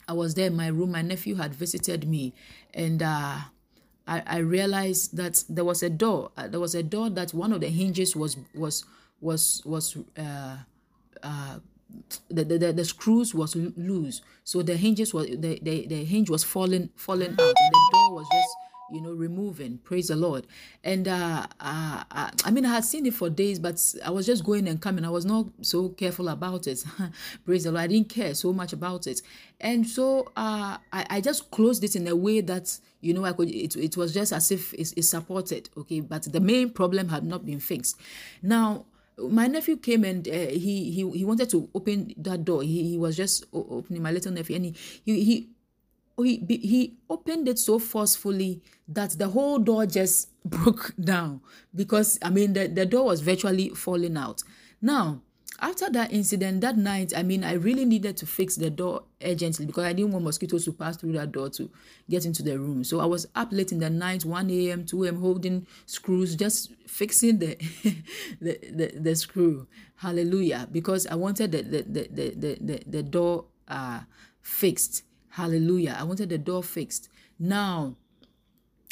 I 0.08 0.12
was 0.12 0.34
there 0.34 0.46
in 0.46 0.56
my 0.56 0.68
room. 0.68 0.92
My 0.92 1.02
nephew 1.02 1.34
had 1.34 1.54
visited 1.54 2.08
me, 2.08 2.32
and 2.72 3.02
uh, 3.02 3.38
I, 4.06 4.22
I 4.26 4.38
realized 4.38 5.16
that 5.16 5.44
there 5.48 5.64
was 5.64 5.82
a 5.82 5.90
door. 5.90 6.30
Uh, 6.36 6.48
there 6.48 6.60
was 6.60 6.74
a 6.74 6.82
door 6.82 7.10
that 7.10 7.34
one 7.34 7.52
of 7.52 7.60
the 7.60 7.68
hinges 7.68 8.14
was 8.14 8.36
was 8.54 8.84
was 9.20 9.62
was 9.64 9.96
uh, 10.16 10.58
uh, 11.22 11.58
the, 12.28 12.44
the, 12.44 12.72
the 12.72 12.84
screws 12.84 13.34
was 13.34 13.56
loose. 13.56 14.22
So 14.44 14.62
the 14.62 14.76
hinges 14.76 15.12
was 15.12 15.26
the, 15.26 15.58
the, 15.60 15.86
the 15.86 16.04
hinge 16.04 16.30
was 16.30 16.44
falling 16.44 16.90
falling 16.94 17.30
out, 17.32 17.40
and 17.40 17.72
the 17.72 17.90
door 17.92 18.14
was 18.14 18.26
just 18.32 18.56
you 18.88 19.00
know, 19.00 19.12
removing. 19.12 19.78
Praise 19.78 20.08
the 20.08 20.16
Lord. 20.16 20.46
And 20.84 21.08
uh, 21.08 21.46
uh, 21.60 22.04
uh, 22.10 22.30
I 22.44 22.50
mean, 22.50 22.64
I 22.64 22.74
had 22.74 22.84
seen 22.84 23.04
it 23.06 23.14
for 23.14 23.28
days, 23.28 23.58
but 23.58 23.82
I 24.04 24.10
was 24.10 24.26
just 24.26 24.44
going 24.44 24.68
and 24.68 24.80
coming. 24.80 25.04
I 25.04 25.10
was 25.10 25.24
not 25.24 25.46
so 25.62 25.88
careful 25.90 26.28
about 26.28 26.66
it. 26.66 26.84
Praise 27.44 27.64
the 27.64 27.72
Lord. 27.72 27.82
I 27.82 27.86
didn't 27.88 28.08
care 28.08 28.34
so 28.34 28.52
much 28.52 28.72
about 28.72 29.06
it. 29.06 29.22
And 29.60 29.86
so 29.86 30.26
uh, 30.36 30.78
I, 30.92 31.06
I 31.10 31.20
just 31.20 31.50
closed 31.50 31.82
it 31.82 31.96
in 31.96 32.06
a 32.06 32.14
way 32.14 32.40
that, 32.42 32.78
you 33.00 33.12
know, 33.12 33.24
I 33.24 33.32
could, 33.32 33.50
it, 33.50 33.74
it 33.76 33.96
was 33.96 34.14
just 34.14 34.32
as 34.32 34.50
if 34.52 34.72
it's, 34.74 34.94
supported. 35.08 35.68
Okay. 35.76 36.00
But 36.00 36.24
the 36.24 36.40
main 36.40 36.70
problem 36.70 37.08
had 37.08 37.24
not 37.24 37.44
been 37.44 37.60
fixed. 37.60 38.00
Now, 38.42 38.86
my 39.18 39.46
nephew 39.46 39.76
came 39.78 40.04
and 40.04 40.28
uh, 40.28 40.32
he 40.32 40.90
he 40.90 41.10
he 41.10 41.24
wanted 41.24 41.48
to 41.48 41.70
open 41.74 42.12
that 42.18 42.44
door. 42.44 42.62
He, 42.62 42.82
he 42.90 42.98
was 42.98 43.16
just 43.16 43.46
opening 43.52 44.02
my 44.02 44.12
little 44.12 44.30
nephew 44.30 44.56
and 44.56 44.66
he 44.66 44.74
he, 45.06 45.24
he 45.24 45.48
he, 46.18 46.44
he 46.48 46.94
opened 47.10 47.48
it 47.48 47.58
so 47.58 47.78
forcefully 47.78 48.62
that 48.88 49.10
the 49.12 49.28
whole 49.28 49.58
door 49.58 49.86
just 49.86 50.30
broke 50.44 50.94
down 51.00 51.40
because 51.74 52.18
I 52.22 52.30
mean 52.30 52.52
the, 52.52 52.68
the 52.68 52.86
door 52.86 53.06
was 53.06 53.20
virtually 53.20 53.70
falling 53.70 54.16
out. 54.16 54.42
Now, 54.80 55.22
after 55.60 55.88
that 55.90 56.12
incident 56.12 56.60
that 56.60 56.76
night, 56.76 57.12
I 57.16 57.22
mean, 57.22 57.42
I 57.42 57.54
really 57.54 57.84
needed 57.84 58.16
to 58.18 58.26
fix 58.26 58.56
the 58.56 58.68
door 58.68 59.04
urgently 59.22 59.64
because 59.64 59.84
I 59.84 59.92
didn't 59.92 60.12
want 60.12 60.24
mosquitoes 60.24 60.64
to 60.66 60.72
pass 60.72 60.96
through 60.96 61.12
that 61.12 61.32
door 61.32 61.48
to 61.50 61.70
get 62.10 62.26
into 62.26 62.42
the 62.42 62.58
room. 62.58 62.84
So 62.84 63.00
I 63.00 63.06
was 63.06 63.26
up 63.34 63.48
late 63.52 63.72
in 63.72 63.78
the 63.78 63.88
night, 63.88 64.24
1 64.24 64.50
a.m., 64.50 64.84
2 64.84 65.04
a.m., 65.04 65.20
holding 65.20 65.66
screws, 65.86 66.36
just 66.36 66.72
fixing 66.86 67.38
the, 67.38 67.56
the, 68.40 68.58
the, 68.70 68.92
the 68.98 69.16
screw. 69.16 69.66
Hallelujah. 69.96 70.68
Because 70.70 71.06
I 71.06 71.14
wanted 71.14 71.52
the, 71.52 71.62
the, 71.62 71.82
the, 71.82 72.08
the, 72.36 72.58
the, 72.60 72.82
the 72.86 73.02
door 73.02 73.46
uh, 73.68 74.00
fixed. 74.42 75.04
Hallelujah. 75.36 75.94
I 76.00 76.04
wanted 76.04 76.30
the 76.30 76.38
door 76.38 76.62
fixed. 76.62 77.10
Now, 77.38 77.94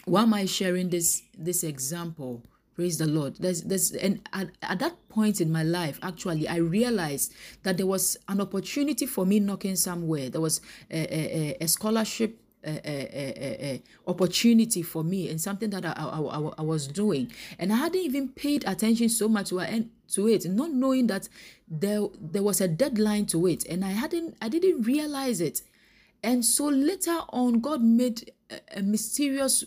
why 0.04 0.24
am 0.24 0.34
I 0.34 0.44
sharing 0.44 0.90
this 0.90 1.22
this 1.38 1.64
example? 1.64 2.42
Praise 2.74 2.98
the 2.98 3.06
Lord. 3.06 3.36
There's, 3.36 3.62
there's, 3.62 3.92
and 3.92 4.20
at, 4.32 4.50
at 4.60 4.80
that 4.80 5.08
point 5.08 5.40
in 5.40 5.50
my 5.50 5.62
life, 5.62 5.98
actually, 6.02 6.46
I 6.46 6.56
realized 6.56 7.32
that 7.62 7.78
there 7.78 7.86
was 7.86 8.18
an 8.28 8.42
opportunity 8.42 9.06
for 9.06 9.24
me 9.24 9.40
knocking 9.40 9.76
somewhere. 9.76 10.28
There 10.28 10.40
was 10.40 10.60
a, 10.90 10.98
a, 11.14 11.56
a 11.62 11.68
scholarship 11.68 12.38
a, 12.62 12.80
a, 12.84 13.64
a, 13.66 13.82
opportunity 14.10 14.82
for 14.82 15.04
me 15.04 15.30
and 15.30 15.40
something 15.40 15.70
that 15.70 15.86
I, 15.86 15.92
I, 15.92 16.18
I, 16.18 16.38
I, 16.58 16.62
was 16.62 16.88
doing. 16.88 17.30
And 17.58 17.72
I 17.72 17.76
hadn't 17.76 18.00
even 18.00 18.30
paid 18.30 18.64
attention 18.66 19.08
so 19.08 19.28
much 19.28 19.50
to, 19.50 19.60
it, 19.60 19.86
to 20.12 20.28
it, 20.28 20.44
not 20.46 20.72
knowing 20.72 21.06
that 21.06 21.28
there, 21.68 22.06
there 22.20 22.42
was 22.42 22.60
a 22.60 22.68
deadline 22.68 23.26
to 23.26 23.46
it. 23.46 23.64
And 23.66 23.84
I 23.84 23.90
hadn't, 23.90 24.36
I 24.42 24.48
didn't 24.48 24.82
realize 24.82 25.40
it. 25.40 25.62
And 26.24 26.42
so 26.42 26.64
later 26.68 27.18
on, 27.28 27.60
God 27.60 27.82
made 27.82 28.32
a, 28.50 28.78
a 28.78 28.82
mysterious 28.82 29.62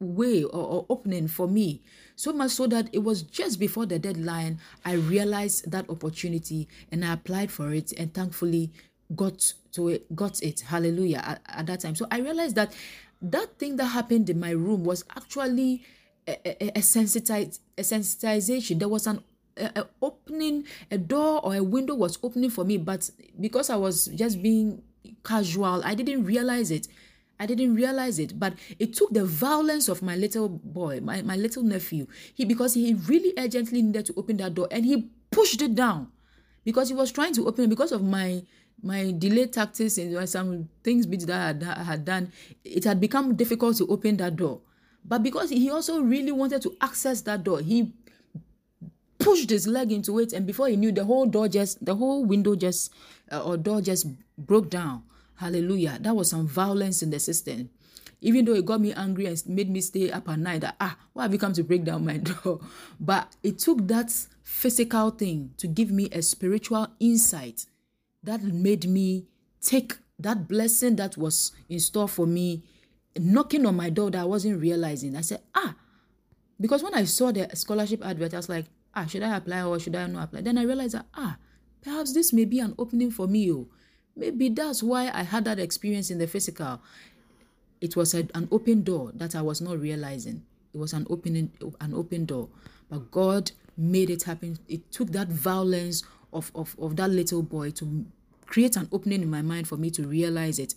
way 0.00 0.42
or, 0.42 0.64
or, 0.64 0.86
opening 0.88 1.28
for 1.28 1.46
me. 1.46 1.82
So 2.16 2.32
much 2.32 2.52
so 2.52 2.66
that 2.66 2.88
it 2.92 3.00
was 3.00 3.22
just 3.22 3.60
before 3.60 3.84
the 3.84 3.98
deadline, 3.98 4.58
I 4.86 4.94
realized 4.94 5.70
that 5.70 5.90
opportunity 5.90 6.66
and 6.90 7.04
I 7.04 7.12
applied 7.12 7.50
for 7.50 7.74
it 7.74 7.92
and 7.92 8.12
thankfully 8.14 8.72
got 9.14 9.52
to 9.72 9.88
it, 9.88 10.16
got 10.16 10.42
it. 10.42 10.60
Hallelujah. 10.60 11.18
At, 11.18 11.42
at 11.46 11.66
that 11.66 11.80
time. 11.80 11.94
So 11.94 12.06
I 12.10 12.20
realized 12.20 12.54
that 12.56 12.74
that 13.20 13.58
thing 13.58 13.76
that 13.76 13.84
happened 13.86 14.30
in 14.30 14.40
my 14.40 14.52
room 14.52 14.84
was 14.84 15.04
actually 15.14 15.84
a, 16.26 16.38
a, 16.46 16.64
a, 16.64 16.68
a 16.78 16.80
sensitization. 16.80 18.78
There 18.78 18.88
was 18.88 19.06
an 19.06 19.22
a 19.60 19.86
opening, 20.00 20.64
a 20.90 20.96
door 20.98 21.44
or 21.44 21.54
a 21.56 21.62
window 21.62 21.94
was 21.94 22.18
opening 22.22 22.48
for 22.48 22.64
me, 22.64 22.76
but 22.76 23.10
because 23.40 23.70
I 23.70 23.76
was 23.76 24.06
just 24.06 24.40
being 24.40 24.82
casual. 25.24 25.82
I 25.84 25.94
didn't 25.94 26.24
realize 26.24 26.70
it. 26.70 26.88
I 27.40 27.46
didn't 27.46 27.74
realize 27.74 28.18
it, 28.18 28.38
but 28.38 28.54
it 28.78 28.94
took 28.94 29.12
the 29.12 29.24
violence 29.24 29.88
of 29.88 30.02
my 30.02 30.16
little 30.16 30.48
boy, 30.48 31.00
my, 31.00 31.22
my 31.22 31.36
little 31.36 31.62
nephew. 31.62 32.06
He 32.34 32.44
because 32.44 32.74
he 32.74 32.94
really 32.94 33.32
urgently 33.38 33.80
needed 33.80 34.06
to 34.06 34.14
open 34.16 34.38
that 34.38 34.54
door 34.54 34.66
and 34.70 34.84
he 34.84 35.08
pushed 35.30 35.62
it 35.62 35.74
down 35.74 36.10
because 36.64 36.88
he 36.88 36.94
was 36.94 37.12
trying 37.12 37.34
to 37.34 37.46
open 37.46 37.64
it 37.64 37.70
because 37.70 37.92
of 37.92 38.02
my 38.02 38.42
my 38.82 39.12
delayed 39.16 39.52
tactics 39.52 39.98
and 39.98 40.16
uh, 40.16 40.26
some 40.26 40.68
things 40.84 41.06
that 41.26 41.62
I 41.62 41.82
had 41.82 42.04
done. 42.04 42.32
It 42.64 42.84
had 42.84 43.00
become 43.00 43.34
difficult 43.34 43.76
to 43.78 43.86
open 43.88 44.16
that 44.18 44.36
door. 44.36 44.60
But 45.04 45.22
because 45.22 45.50
he 45.50 45.70
also 45.70 46.00
really 46.00 46.32
wanted 46.32 46.62
to 46.62 46.76
access 46.80 47.22
that 47.22 47.42
door, 47.44 47.60
he 47.60 47.92
pushed 49.28 49.50
his 49.50 49.66
leg 49.66 49.92
into 49.92 50.18
it, 50.18 50.32
and 50.32 50.46
before 50.46 50.68
he 50.68 50.76
knew, 50.76 50.92
the 50.92 51.04
whole 51.04 51.26
door 51.26 51.48
just, 51.48 51.84
the 51.84 51.94
whole 51.94 52.24
window 52.24 52.54
just, 52.54 52.92
uh, 53.30 53.42
or 53.42 53.56
door 53.56 53.80
just 53.80 54.06
broke 54.36 54.70
down. 54.70 55.02
Hallelujah. 55.36 55.98
That 56.00 56.16
was 56.16 56.30
some 56.30 56.48
violence 56.48 57.02
in 57.02 57.10
the 57.10 57.20
system. 57.20 57.70
Even 58.20 58.44
though 58.44 58.54
it 58.54 58.66
got 58.66 58.80
me 58.80 58.92
angry 58.92 59.26
and 59.26 59.40
made 59.46 59.70
me 59.70 59.80
stay 59.80 60.10
up 60.10 60.28
at 60.28 60.38
night, 60.38 60.62
that, 60.62 60.74
ah, 60.80 60.96
why 61.12 61.22
have 61.22 61.32
you 61.32 61.38
come 61.38 61.52
to 61.52 61.62
break 61.62 61.84
down 61.84 62.04
my 62.04 62.16
door? 62.44 62.60
But 62.98 63.36
it 63.42 63.58
took 63.58 63.86
that 63.86 64.10
physical 64.42 65.10
thing 65.10 65.52
to 65.58 65.68
give 65.68 65.90
me 65.90 66.08
a 66.10 66.22
spiritual 66.22 66.88
insight 66.98 67.66
that 68.24 68.42
made 68.42 68.88
me 68.88 69.26
take 69.60 69.98
that 70.18 70.48
blessing 70.48 70.96
that 70.96 71.16
was 71.16 71.52
in 71.68 71.78
store 71.78 72.08
for 72.08 72.26
me, 72.26 72.64
knocking 73.16 73.66
on 73.66 73.76
my 73.76 73.90
door 73.90 74.10
that 74.10 74.22
I 74.22 74.24
wasn't 74.24 74.60
realizing. 74.60 75.16
I 75.16 75.20
said, 75.20 75.42
ah, 75.54 75.76
because 76.60 76.82
when 76.82 76.94
I 76.94 77.04
saw 77.04 77.30
the 77.30 77.48
scholarship 77.54 78.04
advert, 78.04 78.34
I 78.34 78.38
was 78.38 78.48
like, 78.48 78.66
ah, 78.98 79.06
should 79.06 79.22
I 79.22 79.36
apply 79.36 79.62
or 79.62 79.78
should 79.78 79.94
I 79.94 80.06
not 80.06 80.24
apply? 80.24 80.40
Then 80.40 80.58
I 80.58 80.62
realized 80.62 80.94
that, 80.94 81.06
ah, 81.14 81.36
perhaps 81.82 82.12
this 82.12 82.32
may 82.32 82.44
be 82.44 82.60
an 82.60 82.74
opening 82.78 83.10
for 83.10 83.26
me. 83.26 83.52
Oh. 83.52 83.68
Maybe 84.16 84.48
that's 84.48 84.82
why 84.82 85.10
I 85.14 85.22
had 85.22 85.44
that 85.44 85.58
experience 85.58 86.10
in 86.10 86.18
the 86.18 86.26
physical. 86.26 86.80
It 87.80 87.94
was 87.94 88.14
a, 88.14 88.26
an 88.34 88.48
open 88.50 88.82
door 88.82 89.12
that 89.14 89.36
I 89.36 89.42
was 89.42 89.60
not 89.60 89.78
realizing. 89.78 90.42
It 90.74 90.78
was 90.78 90.92
an 90.92 91.06
opening, 91.08 91.52
an 91.80 91.94
open 91.94 92.24
door. 92.24 92.48
But 92.90 93.10
God 93.10 93.52
made 93.76 94.10
it 94.10 94.24
happen. 94.24 94.58
It 94.68 94.90
took 94.90 95.12
that 95.12 95.28
violence 95.28 96.02
of, 96.32 96.50
of, 96.54 96.74
of 96.80 96.96
that 96.96 97.10
little 97.10 97.42
boy 97.42 97.70
to 97.72 98.04
create 98.46 98.76
an 98.76 98.88
opening 98.90 99.22
in 99.22 99.30
my 99.30 99.42
mind 99.42 99.68
for 99.68 99.76
me 99.76 99.90
to 99.90 100.02
realize 100.02 100.58
it. 100.58 100.74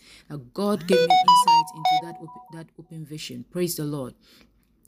God 0.53 0.87
gave 0.87 0.99
me 0.99 1.03
insight 1.03 1.67
into 1.75 2.05
that 2.05 2.15
op- 2.21 2.51
that 2.53 2.67
open 2.77 3.05
vision. 3.05 3.45
Praise 3.49 3.75
the 3.75 3.85
Lord. 3.85 4.13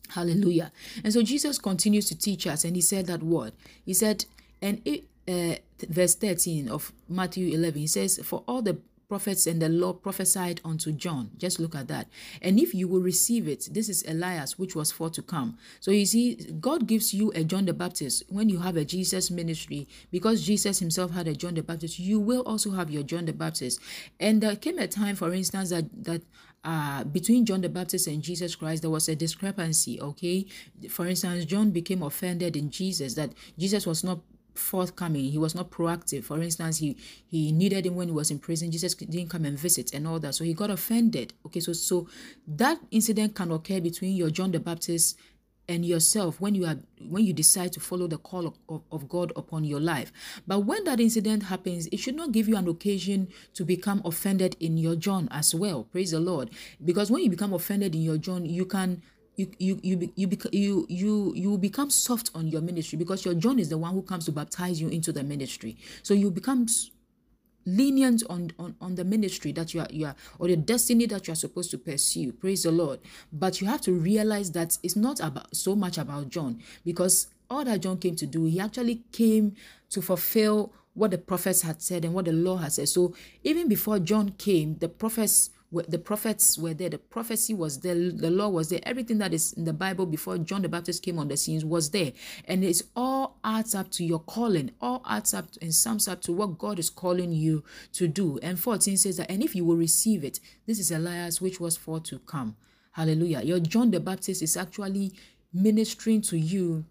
Hallelujah. 0.10 0.72
And 1.04 1.14
so 1.14 1.24
Jesus 1.24 1.58
continues 1.58 2.08
to 2.10 2.18
teach 2.18 2.46
us, 2.46 2.64
and 2.64 2.76
he 2.76 2.82
said 2.82 3.08
that 3.08 3.24
word. 3.24 3.54
He 3.86 3.94
said, 3.94 4.26
and 4.62 4.82
it, 4.86 5.06
uh, 5.28 5.56
verse 5.88 6.16
13 6.16 6.70
of 6.70 6.92
Matthew 7.10 7.54
11, 7.54 7.80
he 7.80 7.88
says, 7.88 8.20
For 8.24 8.44
all 8.48 8.62
the 8.62 8.78
prophets 9.14 9.46
and 9.46 9.62
the 9.62 9.70
law 9.70 9.94
prophesied 9.94 10.60
unto 10.66 10.92
John. 10.92 11.30
Just 11.38 11.60
look 11.60 11.76
at 11.76 11.88
that. 11.88 12.08
And 12.42 12.60
if 12.60 12.74
you 12.74 12.88
will 12.88 13.02
receive 13.02 13.48
it, 13.48 13.70
this 13.72 13.88
is 13.88 14.04
Elias, 14.08 14.58
which 14.58 14.76
was 14.76 14.92
for 14.92 15.08
to 15.12 15.22
come. 15.22 15.58
So 15.82 15.92
you 15.92 16.08
see, 16.08 16.36
God 16.60 16.88
gives 16.88 17.14
you 17.14 17.32
a 17.36 17.44
John 17.44 17.66
the 17.66 17.74
Baptist 17.74 18.24
when 18.30 18.50
you 18.50 18.58
have 18.60 18.76
a 18.76 18.84
Jesus 18.84 19.30
ministry, 19.30 19.88
because 20.12 20.44
Jesus 20.44 20.80
himself 20.80 21.12
had 21.12 21.28
a 21.28 21.36
John 21.36 21.54
the 21.54 21.62
Baptist, 21.62 22.00
you 22.00 22.20
will 22.20 22.42
also 22.42 22.72
have 22.72 22.90
your 22.90 23.04
John 23.04 23.26
the 23.26 23.34
Baptist. 23.34 23.80
And 24.20 24.42
there 24.42 24.56
came 24.56 24.80
a 24.80 24.88
time, 24.88 25.16
for 25.16 25.32
instance, 25.32 25.70
that 25.70 25.86
that 26.06 26.24
uh, 26.64 27.04
between 27.04 27.46
John 27.46 27.62
the 27.62 27.70
Baptist 27.70 28.08
and 28.08 28.22
Jesus 28.22 28.56
Christ, 28.56 28.82
there 28.82 28.92
was 28.92 29.10
a 29.10 29.16
discrepancy. 29.16 30.00
Okay, 30.00 30.46
for 30.90 31.08
instance, 31.08 31.46
John 31.46 31.72
became 31.72 32.04
offended 32.04 32.56
in 32.56 32.70
Jesus 32.70 33.16
that 33.16 33.34
Jesus 33.58 33.86
was 33.86 34.04
not 34.04 34.20
forthcoming 34.56 35.32
he 35.32 35.38
was 35.38 35.56
not 35.56 35.72
proactive. 35.72 36.24
For 36.24 36.42
instance 36.42 36.78
he 36.78 36.98
he 37.26 37.52
needed 37.52 37.86
him 37.86 37.96
when 37.96 38.08
he 38.08 38.14
was 38.14 38.32
in 38.32 38.40
prison 38.40 38.72
jesus 38.72 38.94
didn't 38.94 39.30
come 39.30 39.46
and 39.46 39.58
visit 39.58 39.94
and 39.94 40.08
all 40.08 40.20
that. 40.20 40.36
So 40.36 40.44
he 40.44 40.54
got 40.54 40.70
offended 40.70 41.34
okay? 41.46 41.60
So 41.60 41.74
so 41.74 42.08
that 42.48 42.80
incident 42.92 43.36
can 43.36 43.52
occur 43.52 43.82
between 43.82 44.16
your 44.16 44.30
john 44.30 44.52
the 44.52 44.60
baptist 44.60 45.18
and 45.68 45.86
yourself 45.86 46.42
when 46.42 46.56
you 46.56 46.66
are 46.66 46.78
when 47.10 47.24
you 47.24 47.34
decide 47.34 47.72
to 47.74 47.80
follow 47.80 48.08
the 48.08 48.18
call 48.18 48.48
of, 48.48 48.58
of, 48.70 48.82
of, 48.92 49.08
god 49.08 49.32
upon 49.36 49.64
your 49.64 49.80
life. 49.80 50.12
But 50.46 50.60
when 50.60 50.84
that 50.86 51.00
incident 51.00 51.44
happens 51.44 51.88
it 51.88 51.98
should 51.98 52.16
not 52.16 52.32
give 52.32 52.48
you 52.48 52.58
an 52.58 52.68
occasion 52.68 53.30
to 53.54 53.64
become 53.64 54.02
offended 54.04 54.58
in 54.60 54.78
your 54.78 54.96
john 54.96 55.28
as 55.32 55.56
well. 55.56 55.84
Praise 55.86 56.12
the 56.12 56.20
lord. 56.20 56.50
Because 56.84 57.10
when 57.10 57.24
you 57.24 57.30
become 57.30 57.54
offended 57.54 57.96
in 57.96 58.02
your 58.02 58.18
john 58.18 58.46
you 58.46 58.66
can 58.66 59.02
you 59.36 59.52
you 59.58 59.80
you 59.82 60.12
you 60.16 60.30
you 60.52 60.86
you 60.90 61.34
you 61.36 61.58
become 61.58 61.90
soft 61.90 62.30
on 62.36 62.48
your 62.48 62.62
ministry 62.62 62.98
because 62.98 63.26
your 63.26 63.34
John 63.34 63.58
is 63.58 63.70
the 63.70 63.78
one 63.78 63.94
who 63.94 64.04
comes 64.04 64.26
to 64.26 64.32
baptize 64.32 64.80
you 64.80 64.90
into 64.90 65.12
the 65.12 65.24
ministry. 65.24 65.78
So 66.04 66.14
you 66.14 66.30
become 66.30 66.68
lenient 67.66 68.24
on, 68.30 68.52
on 68.60 68.76
on 68.82 68.96
the 68.96 69.04
ministry 69.04 69.52
that 69.52 69.74
you 69.74 69.82
are 69.82 69.88
you 69.90 70.06
are 70.06 70.16
or 70.40 70.48
the 70.48 70.56
destiny 70.58 71.06
that 71.06 71.28
you 71.28 71.34
are 71.34 71.36
supposed 71.36 71.72
to 71.72 71.78
pursue. 71.78 72.32
Praise 72.32 72.64
the 72.64 72.72
lord. 72.72 73.00
But 73.32 73.62
you 73.62 73.68
have 73.68 73.82
to 73.82 73.94
realize 73.94 74.52
that 74.52 74.78
it's 74.84 74.96
not 74.96 75.20
about 75.20 75.56
so 75.56 75.76
much 75.76 75.98
about 75.98 76.30
john 76.30 76.62
because 76.86 77.28
all 77.50 77.64
that 77.66 77.82
john 77.82 77.98
came 77.98 78.16
to 78.16 78.26
do 78.26 78.46
he 78.46 78.60
actually 78.60 79.04
came 79.12 79.56
to 79.90 80.02
fulfill 80.02 80.74
what 80.94 81.12
the 81.12 81.18
prophets 81.18 81.62
had 81.64 81.82
said 81.82 82.06
and 82.06 82.14
what 82.14 82.26
the 82.26 82.32
law 82.32 82.58
had 82.58 82.72
said. 82.74 82.90
So 82.90 83.16
even 83.44 83.68
before 83.68 84.00
john 84.00 84.30
came 84.38 84.78
the 84.78 84.90
prophets 84.90 85.50
the 85.88 85.98
prophets 85.98 86.58
were 86.58 86.74
there, 86.74 86.90
the 86.90 86.98
prophecy 86.98 87.54
was 87.54 87.80
there, 87.80 87.96
the 87.96 88.30
law 88.30 88.50
was 88.50 88.70
there, 88.70 88.80
everything 88.84 89.18
that 89.18 89.34
is 89.34 89.54
in 89.54 89.66
the 89.66 89.74
Bible 89.74 90.06
before 90.06 90.38
John 90.38 90.62
the 90.62 90.70
Baptist 90.70 91.04
came 91.04 91.18
on 91.18 91.28
the 91.28 91.38
scenes 91.38 91.66
was 91.66 91.90
there. 91.90 92.14
And 92.46 92.64
it's 92.64 92.84
all 92.96 93.40
adds 93.44 93.74
up 93.74 93.90
to 93.92 94.06
your 94.06 94.20
calling, 94.20 94.72
all 94.80 95.02
adds 95.08 95.34
up 95.34 95.48
and 95.62 95.74
sums 95.74 96.08
up 96.08 96.22
to 96.24 96.32
what 96.32 96.58
God 96.58 96.80
is 96.80 96.90
calling 96.90 97.32
you 97.32 97.64
to 97.94 98.08
do. 98.08 98.40
And 98.44 98.60
14 98.60 98.98
says 98.98 99.18
that, 99.18 99.32
and 99.32 99.44
if 99.44 99.56
you 99.56 99.66
will 99.66 99.78
receive 99.78 100.24
it, 100.24 100.40
this 100.68 100.80
is 100.80 100.92
Elias 100.92 101.42
which 101.42 101.60
was 101.60 101.76
for 101.76 102.00
to 102.02 102.20
come. 102.20 102.56
Hallelujah. 102.92 103.42
Your 103.42 103.60
John 103.60 103.90
the 103.90 104.00
Baptist 104.00 104.44
is 104.44 104.56
actually 104.56 105.14
ministering 105.52 106.22
to 106.22 106.38
you 106.38 106.86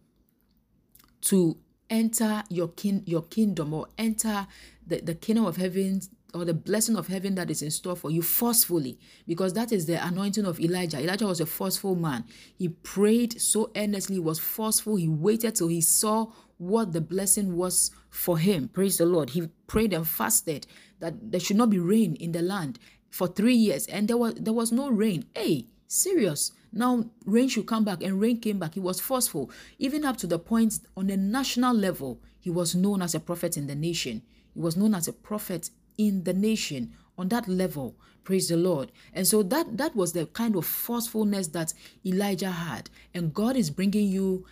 to 1.22 1.56
enter 1.88 2.42
your 2.48 2.68
kin 2.68 3.02
your 3.06 3.22
kingdom 3.22 3.74
or 3.74 3.86
enter 3.98 4.46
the, 4.86 5.00
the 5.00 5.14
kingdom 5.14 5.44
of 5.44 5.56
heaven 5.56 6.00
or 6.34 6.44
the 6.44 6.54
blessing 6.54 6.96
of 6.96 7.08
heaven 7.08 7.34
that 7.34 7.50
is 7.50 7.62
in 7.62 7.70
store 7.70 7.96
for 7.96 8.10
you 8.10 8.22
forcefully 8.22 8.98
because 9.26 9.52
that 9.52 9.70
is 9.72 9.86
the 9.86 10.04
anointing 10.06 10.46
of 10.46 10.58
Elijah. 10.60 10.98
Elijah 10.98 11.26
was 11.26 11.40
a 11.40 11.46
forceful 11.46 11.94
man. 11.94 12.24
He 12.56 12.68
prayed 12.68 13.40
so 13.40 13.70
earnestly, 13.76 14.18
was 14.18 14.38
forceful. 14.38 14.96
He 14.96 15.08
waited 15.08 15.56
till 15.56 15.68
he 15.68 15.80
saw 15.80 16.28
what 16.58 16.92
the 16.92 17.00
blessing 17.00 17.56
was 17.56 17.90
for 18.08 18.38
him. 18.38 18.68
Praise 18.68 18.98
the 18.98 19.06
Lord. 19.06 19.30
He 19.30 19.48
prayed 19.66 19.92
and 19.92 20.06
fasted 20.06 20.66
that 21.00 21.32
there 21.32 21.40
should 21.40 21.56
not 21.56 21.70
be 21.70 21.78
rain 21.78 22.14
in 22.16 22.32
the 22.32 22.42
land 22.42 22.78
for 23.10 23.26
3 23.26 23.54
years 23.54 23.86
and 23.86 24.08
there 24.08 24.16
was 24.16 24.34
there 24.34 24.54
was 24.54 24.72
no 24.72 24.88
rain. 24.88 25.26
Hey, 25.34 25.66
serious. 25.86 26.52
Now 26.72 27.10
rain 27.26 27.48
should 27.48 27.66
come 27.66 27.84
back 27.84 28.02
and 28.02 28.20
rain 28.20 28.40
came 28.40 28.58
back. 28.58 28.74
He 28.74 28.80
was 28.80 29.00
forceful 29.00 29.50
even 29.78 30.04
up 30.04 30.16
to 30.18 30.26
the 30.26 30.38
point 30.38 30.78
on 30.96 31.10
a 31.10 31.16
national 31.16 31.74
level 31.74 32.22
he 32.40 32.50
was 32.50 32.74
known 32.74 33.02
as 33.02 33.14
a 33.14 33.20
prophet 33.20 33.56
in 33.56 33.66
the 33.66 33.74
nation. 33.74 34.22
He 34.54 34.60
was 34.60 34.76
known 34.76 34.94
as 34.94 35.08
a 35.08 35.12
prophet 35.12 35.70
in 35.98 36.24
the 36.24 36.32
nation 36.32 36.92
on 37.18 37.28
that 37.28 37.46
level 37.48 37.94
praise 38.24 38.48
the 38.48 38.56
lord 38.56 38.92
and 39.12 39.26
so 39.26 39.42
that 39.42 39.76
that 39.76 39.94
was 39.96 40.12
the 40.12 40.26
kind 40.26 40.56
of 40.56 40.64
forcefulness 40.64 41.48
that 41.48 41.72
elijah 42.06 42.50
had 42.50 42.88
and 43.14 43.34
god 43.34 43.56
is 43.56 43.70
bringing 43.70 44.08
you 44.08 44.44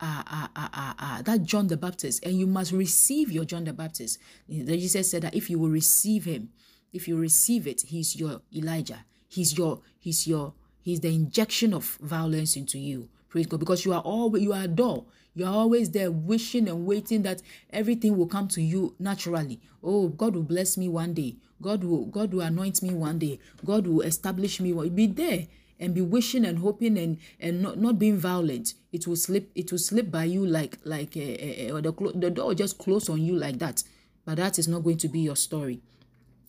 uh, 0.00 0.22
uh, 0.30 0.46
uh, 0.54 0.68
uh, 0.72 0.92
uh, 0.98 1.22
that 1.22 1.42
John 1.42 1.66
the 1.66 1.76
Baptist, 1.76 2.24
and 2.24 2.38
you 2.38 2.46
must 2.46 2.70
receive 2.70 3.32
your 3.32 3.44
John 3.44 3.64
the 3.64 3.72
Baptist. 3.72 4.20
Jesus 4.48 5.10
said 5.10 5.22
that 5.22 5.34
if 5.34 5.50
you 5.50 5.58
will 5.58 5.70
receive 5.70 6.24
him, 6.24 6.50
if 6.92 7.08
you 7.08 7.16
receive 7.16 7.66
it, 7.66 7.82
he's 7.82 8.14
your 8.14 8.42
Elijah. 8.54 9.04
He's 9.26 9.58
your, 9.58 9.80
he's 9.98 10.24
your, 10.26 10.54
he's 10.80 11.00
the 11.00 11.12
injection 11.12 11.74
of 11.74 11.98
violence 12.00 12.54
into 12.54 12.78
you. 12.78 13.08
Praise 13.28 13.46
God, 13.46 13.60
because 13.60 13.84
you 13.84 13.92
are 13.92 14.00
all 14.00 14.36
you 14.38 14.52
are 14.52 14.62
a 14.62 14.68
door. 14.68 15.04
You 15.34 15.44
are 15.44 15.52
always 15.52 15.90
there 15.90 16.10
wishing 16.10 16.68
and 16.68 16.84
waiting 16.84 17.22
that 17.22 17.42
everything 17.70 18.16
will 18.16 18.26
come 18.26 18.48
to 18.48 18.62
you 18.62 18.96
naturally. 18.98 19.60
Oh, 19.82 20.08
God 20.08 20.34
will 20.34 20.42
bless 20.42 20.76
me 20.76 20.88
one 20.88 21.14
day. 21.14 21.36
God 21.62 21.84
will 21.84 22.06
God 22.06 22.32
will 22.32 22.40
anoint 22.40 22.82
me 22.82 22.94
one 22.94 23.18
day. 23.18 23.38
God 23.64 23.86
will 23.86 24.00
establish 24.00 24.60
me. 24.60 24.72
Be 24.88 25.06
there 25.06 25.46
and 25.80 25.94
be 25.94 26.00
wishing 26.00 26.44
and 26.44 26.58
hoping 26.58 26.98
and 26.98 27.18
and 27.40 27.62
not, 27.62 27.78
not 27.78 27.98
being 27.98 28.16
violent. 28.16 28.74
It 28.92 29.06
will 29.06 29.16
slip 29.16 29.50
it 29.54 29.70
will 29.70 29.78
slip 29.78 30.10
by 30.10 30.24
you 30.24 30.44
like 30.46 30.78
like 30.84 31.16
uh, 31.16 31.20
uh, 31.20 31.80
the 31.80 32.12
the 32.14 32.30
door 32.30 32.54
just 32.54 32.78
close 32.78 33.08
on 33.08 33.22
you 33.22 33.36
like 33.36 33.58
that. 33.58 33.84
But 34.24 34.36
that 34.36 34.58
is 34.58 34.68
not 34.68 34.84
going 34.84 34.98
to 34.98 35.08
be 35.08 35.20
your 35.20 35.36
story. 35.36 35.80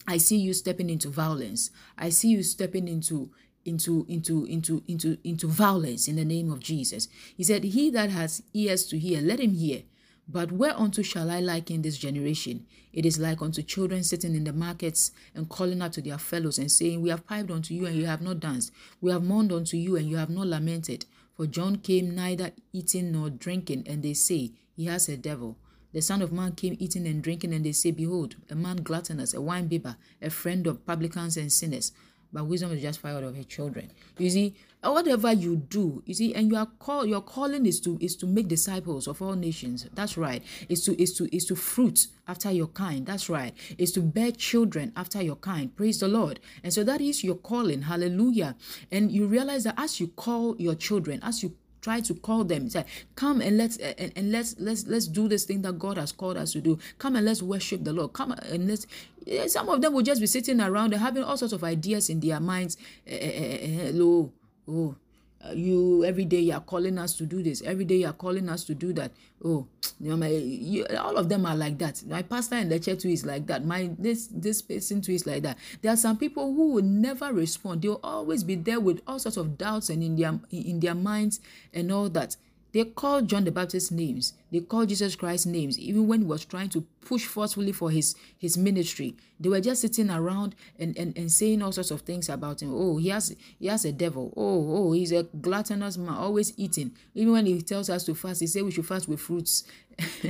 I 0.07 0.17
see 0.17 0.37
you 0.37 0.53
stepping 0.53 0.89
into 0.89 1.09
violence. 1.09 1.69
I 1.97 2.09
see 2.09 2.29
you 2.29 2.43
stepping 2.43 2.87
into 2.87 3.29
into 3.65 4.05
into 4.07 4.45
into 4.45 4.83
into 4.87 5.17
into 5.23 5.47
violence 5.47 6.07
in 6.07 6.15
the 6.15 6.25
name 6.25 6.51
of 6.51 6.59
Jesus. 6.59 7.07
He 7.35 7.43
said, 7.43 7.63
He 7.63 7.89
that 7.91 8.09
has 8.09 8.43
ears 8.53 8.85
to 8.87 8.99
hear, 8.99 9.21
let 9.21 9.39
him 9.39 9.53
hear. 9.53 9.83
But 10.31 10.51
whereunto 10.51 11.01
shall 11.01 11.31
I 11.31 11.39
liken 11.39 11.81
this 11.81 11.97
generation? 11.97 12.67
It 12.93 13.03
is 13.03 13.17
like 13.17 13.41
unto 13.41 13.63
children 13.63 14.03
sitting 14.03 14.35
in 14.35 14.43
the 14.43 14.53
markets 14.53 15.11
and 15.33 15.49
calling 15.49 15.81
out 15.81 15.93
to 15.93 16.01
their 16.01 16.19
fellows 16.19 16.59
and 16.59 16.71
saying, 16.71 17.01
We 17.01 17.09
have 17.09 17.25
piped 17.25 17.49
unto 17.49 17.73
you 17.73 17.87
and 17.87 17.95
you 17.95 18.05
have 18.05 18.21
not 18.21 18.39
danced. 18.39 18.71
We 19.01 19.11
have 19.11 19.23
mourned 19.23 19.51
unto 19.51 19.75
you 19.75 19.95
and 19.95 20.07
you 20.07 20.17
have 20.17 20.29
not 20.29 20.45
lamented. 20.45 21.05
For 21.35 21.47
John 21.47 21.77
came 21.77 22.13
neither 22.13 22.51
eating 22.73 23.11
nor 23.13 23.29
drinking, 23.29 23.85
and 23.87 24.03
they 24.03 24.13
say, 24.13 24.51
He 24.75 24.85
has 24.85 25.07
a 25.09 25.17
devil. 25.17 25.57
The 25.93 26.01
Son 26.01 26.21
of 26.21 26.31
Man 26.31 26.51
came 26.51 26.75
eating 26.79 27.07
and 27.07 27.23
drinking, 27.23 27.53
and 27.53 27.65
they 27.65 27.71
say, 27.71 27.91
Behold, 27.91 28.35
a 28.49 28.55
man 28.55 28.83
gluttonous, 28.83 29.33
a 29.33 29.41
wine 29.41 29.67
bibber, 29.67 29.95
a 30.21 30.29
friend 30.29 30.67
of 30.67 30.85
publicans 30.85 31.37
and 31.37 31.51
sinners 31.51 31.91
but 32.31 32.45
wisdom 32.45 32.71
is 32.71 32.81
just 32.81 32.99
fired 32.99 33.23
of 33.23 33.35
her 33.35 33.43
children. 33.43 33.91
You 34.17 34.29
see, 34.29 34.55
whatever 34.83 35.33
you 35.33 35.57
do, 35.57 36.03
you 36.05 36.13
see, 36.13 36.35
and 36.35 36.49
you 36.49 36.57
are 36.57 36.65
call 36.65 37.05
your 37.05 37.21
calling 37.21 37.65
is 37.65 37.79
to 37.81 37.97
is 38.01 38.15
to 38.17 38.25
make 38.25 38.47
disciples 38.47 39.07
of 39.07 39.21
all 39.21 39.33
nations. 39.33 39.87
That's 39.93 40.17
right. 40.17 40.43
Is 40.69 40.83
to 40.85 41.01
is 41.01 41.13
to 41.15 41.35
is 41.35 41.45
to 41.45 41.55
fruit 41.55 42.07
after 42.27 42.51
your 42.51 42.67
kind. 42.67 43.05
That's 43.05 43.29
right. 43.29 43.53
Is 43.77 43.91
to 43.93 44.01
bear 44.01 44.31
children 44.31 44.93
after 44.95 45.21
your 45.21 45.35
kind. 45.37 45.75
Praise 45.75 45.99
the 45.99 46.07
Lord. 46.07 46.39
And 46.63 46.73
so 46.73 46.83
that 46.83 47.01
is 47.01 47.23
your 47.23 47.35
calling. 47.35 47.83
Hallelujah. 47.83 48.55
And 48.91 49.11
you 49.11 49.27
realize 49.27 49.63
that 49.63 49.75
as 49.77 49.99
you 49.99 50.07
call 50.07 50.55
your 50.57 50.75
children, 50.75 51.19
as 51.23 51.43
you 51.43 51.55
try 51.81 51.99
to 52.01 52.13
call 52.15 52.43
them. 52.43 52.69
Say 52.69 52.85
come 53.15 53.41
and 53.41 53.57
let's 53.57 53.79
eh, 53.79 53.93
and, 53.97 54.11
and 54.15 54.31
let's 54.31 54.55
let's 54.59 54.85
let's 54.87 55.07
do 55.07 55.27
this 55.27 55.45
thing 55.45 55.61
that 55.63 55.79
god 55.79 55.97
has 55.97 56.11
called 56.11 56.37
us 56.37 56.53
to 56.53 56.61
do. 56.61 56.79
Come 56.97 57.15
and 57.15 57.25
let's 57.25 57.41
worship 57.41 57.83
the 57.83 57.93
lord. 57.93 58.13
Come 58.13 58.31
and 58.31 58.67
let's 58.67 58.87
eh, 59.27 59.47
some 59.47 59.69
of 59.69 59.81
them 59.81 59.93
will 59.93 60.03
just 60.03 60.21
be 60.21 60.27
sitting 60.27 60.61
around 60.61 60.93
and 60.93 61.01
having 61.01 61.23
all 61.23 61.37
sorts 61.37 61.53
of 61.53 61.63
ideas 61.63 62.09
in 62.09 62.19
their 62.19 62.39
minds. 62.39 62.77
Eh, 63.07 63.67
Hello 63.67 64.31
oh 64.67 64.95
uh, 65.45 65.51
you 65.51 66.03
every 66.03 66.25
day 66.25 66.39
you 66.39 66.53
are 66.53 66.59
calling 66.59 66.97
us 66.97 67.15
to 67.15 67.25
do 67.25 67.41
this. 67.41 67.61
Every 67.61 67.85
day 67.85 67.97
you 67.97 68.07
are 68.07 68.13
calling 68.13 68.49
us 68.49 68.63
to 68.65 68.75
do 68.75 68.91
that. 68.93 69.11
Oh 69.43 69.67
you 69.99 70.09
know 70.09 70.17
my 70.17 70.27
you, 70.27 70.85
all 70.97 71.17
of 71.17 71.29
them 71.29 71.45
are 71.45 71.55
like 71.55 71.77
that. 71.79 72.03
My 72.07 72.21
pastor 72.21 72.55
in 72.57 72.69
the 72.69 72.79
church 72.79 73.03
too 73.03 73.09
is 73.09 73.25
like 73.25 73.47
that. 73.47 73.65
My 73.65 73.89
this 73.97 74.27
this 74.31 74.61
person 74.61 75.01
too 75.01 75.13
is 75.13 75.25
like 75.25 75.43
that. 75.43 75.57
There 75.81 75.93
are 75.93 75.97
some 75.97 76.17
people 76.17 76.53
who 76.53 76.73
will 76.73 76.83
never 76.83 77.31
respond. 77.33 77.81
They'll 77.81 77.99
always 78.03 78.43
be 78.43 78.55
there 78.55 78.79
with 78.79 79.01
all 79.07 79.19
sorts 79.19 79.37
of 79.37 79.57
doubts 79.57 79.89
and 79.89 80.03
in 80.03 80.15
their 80.15 80.39
in 80.51 80.79
their 80.79 80.95
minds 80.95 81.39
and 81.73 81.91
all 81.91 82.09
that 82.09 82.35
they 82.71 82.85
called 82.85 83.27
John 83.27 83.45
the 83.45 83.51
Baptist 83.51 83.91
names. 83.91 84.33
They 84.51 84.59
called 84.59 84.89
Jesus 84.89 85.15
Christ 85.15 85.47
names, 85.47 85.79
even 85.79 86.07
when 86.07 86.21
he 86.21 86.27
was 86.27 86.45
trying 86.45 86.69
to 86.69 86.81
push 87.01 87.25
forcefully 87.25 87.71
for 87.71 87.89
his, 87.89 88.15
his 88.37 88.57
ministry. 88.57 89.15
They 89.39 89.49
were 89.49 89.61
just 89.61 89.81
sitting 89.81 90.11
around 90.11 90.55
and, 90.77 90.97
and, 90.97 91.17
and 91.17 91.31
saying 91.31 91.61
all 91.61 91.71
sorts 91.71 91.91
of 91.91 92.01
things 92.01 92.29
about 92.29 92.61
him. 92.61 92.73
Oh, 92.73 92.97
he 92.97 93.09
has 93.09 93.35
he 93.57 93.67
has 93.67 93.85
a 93.85 93.91
devil. 93.91 94.33
Oh, 94.37 94.77
oh, 94.77 94.91
he's 94.91 95.11
a 95.11 95.23
gluttonous 95.23 95.97
man, 95.97 96.09
always 96.09 96.53
eating. 96.57 96.91
Even 97.15 97.33
when 97.33 97.45
he 97.45 97.61
tells 97.61 97.89
us 97.89 98.03
to 98.05 98.13
fast, 98.13 98.41
he 98.41 98.47
says 98.47 98.63
we 98.63 98.71
should 98.71 98.85
fast 98.85 99.07
with 99.07 99.19
fruits. 99.19 99.63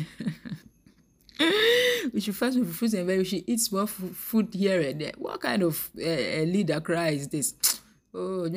we 2.14 2.22
should 2.22 2.36
fast 2.36 2.58
with 2.58 2.74
fruits 2.74 2.94
and 2.94 3.06
vegetables. 3.06 3.32
We 3.32 3.38
should 3.40 3.50
eat 3.50 3.60
small 3.60 3.88
food 3.88 4.54
here 4.54 4.82
and 4.82 5.02
there. 5.02 5.14
What 5.18 5.42
kind 5.42 5.64
of 5.64 5.90
uh, 5.98 6.44
leader 6.44 6.80
cry 6.80 7.10
is 7.10 7.28
this? 7.28 7.54
Oh, 8.14 8.48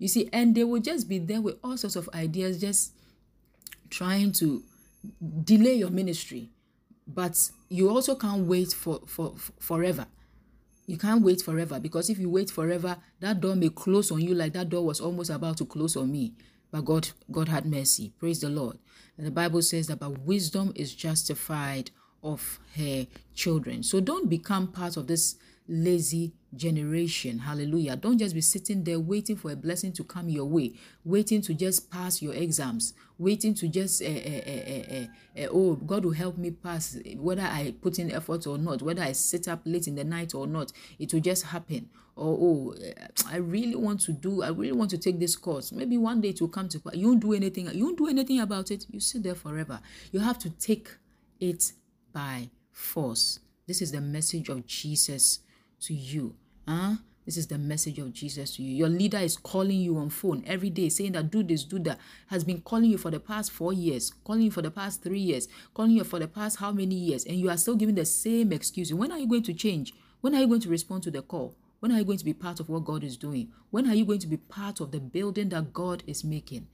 you 0.00 0.08
see, 0.08 0.30
and 0.32 0.54
they 0.54 0.64
will 0.64 0.80
just 0.80 1.08
be 1.08 1.18
there 1.18 1.42
with 1.42 1.56
all 1.62 1.76
sorts 1.76 1.94
of 1.94 2.08
ideas, 2.14 2.58
just 2.58 2.94
trying 3.90 4.32
to 4.32 4.64
delay 5.44 5.74
your 5.74 5.90
ministry. 5.90 6.48
But 7.06 7.50
you 7.68 7.90
also 7.90 8.14
can't 8.14 8.46
wait 8.46 8.72
for, 8.72 9.00
for, 9.06 9.34
for 9.36 9.52
forever. 9.60 10.06
You 10.86 10.96
can't 10.96 11.22
wait 11.22 11.42
forever 11.42 11.78
because 11.78 12.08
if 12.08 12.18
you 12.18 12.30
wait 12.30 12.50
forever, 12.50 12.96
that 13.20 13.40
door 13.40 13.54
may 13.54 13.68
close 13.68 14.10
on 14.10 14.22
you 14.22 14.34
like 14.34 14.54
that 14.54 14.70
door 14.70 14.86
was 14.86 15.00
almost 15.00 15.28
about 15.28 15.58
to 15.58 15.66
close 15.66 15.96
on 15.96 16.10
me. 16.10 16.32
But 16.70 16.86
God, 16.86 17.10
God 17.30 17.48
had 17.48 17.66
mercy. 17.66 18.12
Praise 18.18 18.40
the 18.40 18.48
Lord. 18.48 18.78
And 19.18 19.26
the 19.26 19.30
Bible 19.30 19.60
says 19.60 19.88
that 19.88 20.00
but 20.00 20.20
wisdom 20.20 20.72
is 20.74 20.94
justified 20.94 21.90
of 22.22 22.58
her 22.76 23.06
children. 23.34 23.82
So 23.82 24.00
don't 24.00 24.30
become 24.30 24.68
part 24.68 24.96
of 24.96 25.08
this 25.08 25.36
lazy 25.68 26.32
generation. 26.54 27.38
Hallelujah. 27.38 27.96
Don't 27.96 28.18
just 28.18 28.34
be 28.34 28.40
sitting 28.40 28.82
there 28.84 28.98
waiting 28.98 29.36
for 29.36 29.52
a 29.52 29.56
blessing 29.56 29.92
to 29.92 30.04
come 30.04 30.28
your 30.28 30.46
way, 30.46 30.74
waiting 31.04 31.40
to 31.42 31.54
just 31.54 31.90
pass 31.90 32.20
your 32.20 32.34
exams, 32.34 32.94
waiting 33.18 33.54
to 33.54 33.68
just, 33.68 34.02
uh, 34.02 34.06
uh, 34.06 35.06
uh, 35.38 35.46
oh, 35.52 35.76
God 35.76 36.04
will 36.04 36.12
help 36.12 36.38
me 36.38 36.50
pass, 36.50 36.98
whether 37.16 37.42
I 37.42 37.74
put 37.80 37.98
in 37.98 38.10
effort 38.10 38.46
or 38.46 38.58
not, 38.58 38.82
whether 38.82 39.02
I 39.02 39.12
sit 39.12 39.48
up 39.48 39.60
late 39.64 39.86
in 39.86 39.94
the 39.94 40.04
night 40.04 40.34
or 40.34 40.46
not, 40.46 40.72
it 40.98 41.12
will 41.12 41.20
just 41.20 41.46
happen. 41.46 41.88
Or, 42.16 42.36
oh, 42.38 42.74
I 43.28 43.36
really 43.36 43.76
want 43.76 44.00
to 44.02 44.12
do, 44.12 44.42
I 44.42 44.48
really 44.48 44.72
want 44.72 44.90
to 44.90 44.98
take 44.98 45.20
this 45.20 45.36
course. 45.36 45.72
Maybe 45.72 45.96
one 45.96 46.20
day 46.20 46.30
it 46.30 46.40
will 46.40 46.48
come 46.48 46.68
to 46.68 46.80
pass. 46.80 46.94
You 46.94 47.08
won't 47.08 47.20
do 47.20 47.32
anything, 47.32 47.68
you 47.72 47.84
won't 47.84 47.98
do 47.98 48.08
anything 48.08 48.40
about 48.40 48.70
it. 48.70 48.86
You 48.90 49.00
sit 49.00 49.22
there 49.22 49.34
forever. 49.34 49.80
You 50.12 50.20
have 50.20 50.38
to 50.40 50.50
take 50.50 50.88
it 51.38 51.72
by 52.12 52.50
force. 52.72 53.38
This 53.66 53.80
is 53.80 53.92
the 53.92 54.00
message 54.00 54.48
of 54.48 54.66
Jesus 54.66 55.40
to 55.82 55.94
you. 55.94 56.34
Huh? 56.70 56.94
This 57.26 57.36
is 57.36 57.48
the 57.48 57.58
message 57.58 57.98
of 57.98 58.12
Jesus 58.12 58.54
to 58.54 58.62
you. 58.62 58.76
Your 58.76 58.88
leader 58.88 59.18
is 59.18 59.36
calling 59.36 59.80
you 59.80 59.98
on 59.98 60.08
phone 60.08 60.44
every 60.46 60.70
day, 60.70 60.88
saying 60.88 61.12
that 61.12 61.28
do 61.28 61.42
this, 61.42 61.64
do 61.64 61.80
that. 61.80 61.98
Has 62.28 62.44
been 62.44 62.60
calling 62.60 62.92
you 62.92 62.96
for 62.96 63.10
the 63.10 63.18
past 63.18 63.50
four 63.50 63.72
years, 63.72 64.12
calling 64.22 64.42
you 64.42 64.52
for 64.52 64.62
the 64.62 64.70
past 64.70 65.02
three 65.02 65.18
years, 65.18 65.48
calling 65.74 65.90
you 65.90 66.04
for 66.04 66.20
the 66.20 66.28
past 66.28 66.58
how 66.58 66.70
many 66.70 66.94
years, 66.94 67.24
and 67.24 67.36
you 67.36 67.50
are 67.50 67.56
still 67.56 67.74
giving 67.74 67.96
the 67.96 68.04
same 68.04 68.52
excuse. 68.52 68.94
When 68.94 69.10
are 69.10 69.18
you 69.18 69.26
going 69.26 69.42
to 69.44 69.52
change? 69.52 69.92
When 70.20 70.32
are 70.32 70.40
you 70.40 70.46
going 70.46 70.60
to 70.60 70.68
respond 70.68 71.02
to 71.04 71.10
the 71.10 71.22
call? 71.22 71.56
When 71.80 71.90
are 71.90 71.98
you 71.98 72.04
going 72.04 72.18
to 72.18 72.24
be 72.24 72.34
part 72.34 72.60
of 72.60 72.68
what 72.68 72.84
God 72.84 73.02
is 73.02 73.16
doing? 73.16 73.50
When 73.70 73.90
are 73.90 73.94
you 73.94 74.04
going 74.04 74.20
to 74.20 74.28
be 74.28 74.36
part 74.36 74.78
of 74.78 74.92
the 74.92 75.00
building 75.00 75.48
that 75.48 75.72
God 75.72 76.04
is 76.06 76.22
making? 76.22 76.68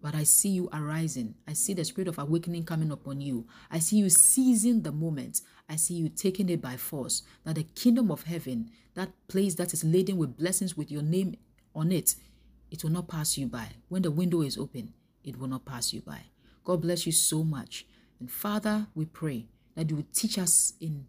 But 0.00 0.14
I 0.14 0.22
see 0.22 0.50
you 0.50 0.68
arising. 0.72 1.34
I 1.46 1.54
see 1.54 1.74
the 1.74 1.84
spirit 1.84 2.08
of 2.08 2.18
awakening 2.18 2.64
coming 2.64 2.92
upon 2.92 3.20
you. 3.20 3.46
I 3.70 3.80
see 3.80 3.96
you 3.96 4.08
seizing 4.10 4.82
the 4.82 4.92
moment. 4.92 5.40
I 5.68 5.76
see 5.76 5.94
you 5.94 6.08
taking 6.08 6.48
it 6.48 6.60
by 6.60 6.76
force. 6.76 7.22
That 7.44 7.56
the 7.56 7.64
kingdom 7.64 8.10
of 8.10 8.22
heaven, 8.22 8.70
that 8.94 9.10
place 9.26 9.54
that 9.56 9.72
is 9.72 9.84
laden 9.84 10.16
with 10.16 10.36
blessings 10.36 10.76
with 10.76 10.90
your 10.90 11.02
name 11.02 11.36
on 11.74 11.90
it, 11.90 12.14
it 12.70 12.84
will 12.84 12.90
not 12.90 13.08
pass 13.08 13.36
you 13.36 13.48
by. 13.48 13.66
When 13.88 14.02
the 14.02 14.10
window 14.10 14.42
is 14.42 14.56
open, 14.56 14.92
it 15.24 15.38
will 15.38 15.48
not 15.48 15.64
pass 15.64 15.92
you 15.92 16.00
by. 16.00 16.20
God 16.64 16.82
bless 16.82 17.06
you 17.06 17.12
so 17.12 17.42
much. 17.42 17.86
And 18.20 18.30
Father, 18.30 18.86
we 18.94 19.06
pray 19.06 19.46
that 19.74 19.90
you 19.90 19.96
will 19.96 20.06
teach 20.12 20.38
us 20.38 20.74
in 20.80 21.06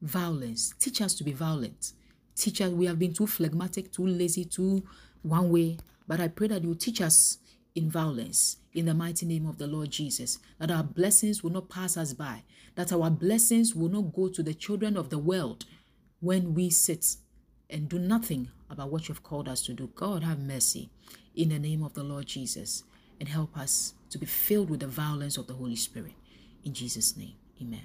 violence. 0.00 0.74
Teach 0.78 1.00
us 1.00 1.14
to 1.14 1.24
be 1.24 1.32
violent. 1.32 1.92
Teach 2.34 2.60
us, 2.60 2.70
we 2.70 2.86
have 2.86 2.98
been 2.98 3.12
too 3.12 3.26
phlegmatic, 3.26 3.92
too 3.92 4.06
lazy, 4.06 4.44
too 4.44 4.82
one 5.22 5.50
way. 5.50 5.76
But 6.08 6.20
I 6.20 6.28
pray 6.28 6.48
that 6.48 6.62
you 6.64 6.74
teach 6.74 7.00
us 7.00 7.38
in 7.74 7.90
violence 7.90 8.58
in 8.74 8.86
the 8.86 8.94
mighty 8.94 9.26
name 9.26 9.46
of 9.46 9.58
the 9.58 9.66
Lord 9.66 9.90
Jesus. 9.90 10.38
That 10.58 10.70
our 10.70 10.82
blessings 10.82 11.42
will 11.42 11.50
not 11.50 11.68
pass 11.68 11.96
us 11.96 12.12
by, 12.12 12.42
that 12.74 12.92
our 12.92 13.10
blessings 13.10 13.74
will 13.74 13.88
not 13.88 14.12
go 14.12 14.28
to 14.28 14.42
the 14.42 14.54
children 14.54 14.96
of 14.96 15.10
the 15.10 15.18
world 15.18 15.64
when 16.20 16.54
we 16.54 16.70
sit 16.70 17.16
and 17.68 17.88
do 17.88 17.98
nothing 17.98 18.50
about 18.70 18.90
what 18.90 19.08
you've 19.08 19.22
called 19.22 19.48
us 19.48 19.62
to 19.62 19.72
do. 19.72 19.88
God, 19.94 20.22
have 20.22 20.38
mercy 20.38 20.90
in 21.34 21.48
the 21.48 21.58
name 21.58 21.82
of 21.82 21.94
the 21.94 22.02
Lord 22.02 22.26
Jesus 22.26 22.84
and 23.18 23.28
help 23.28 23.56
us 23.56 23.94
to 24.10 24.18
be 24.18 24.26
filled 24.26 24.70
with 24.70 24.80
the 24.80 24.86
violence 24.86 25.36
of 25.36 25.46
the 25.46 25.54
Holy 25.54 25.76
Spirit. 25.76 26.14
In 26.64 26.74
Jesus' 26.74 27.16
name, 27.16 27.34
amen. 27.60 27.84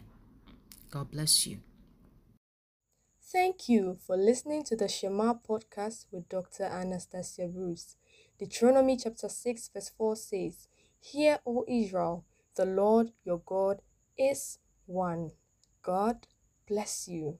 God 0.89 1.12
bless 1.12 1.45
you. 1.45 1.60
Thank 3.21 3.67
you 3.67 3.97
for 4.08 4.15
listening 4.15 4.63
to 4.63 4.76
the 4.78 4.88
Shema 4.88 5.34
podcast 5.34 6.06
with 6.12 6.30
Dr. 6.30 6.63
Anastasia 6.63 7.47
Bruce. 7.47 7.96
Deuteronomy 8.39 8.97
chapter 8.97 9.30
6, 9.30 9.71
verse 9.73 9.91
4 9.97 10.15
says, 10.15 10.67
Hear, 11.00 11.39
O 11.45 11.65
Israel, 11.67 12.23
the 12.56 12.65
Lord 12.65 13.12
your 13.23 13.41
God 13.43 13.82
is 14.15 14.60
one. 14.86 15.32
God 15.82 16.28
bless 16.67 17.08
you. 17.08 17.39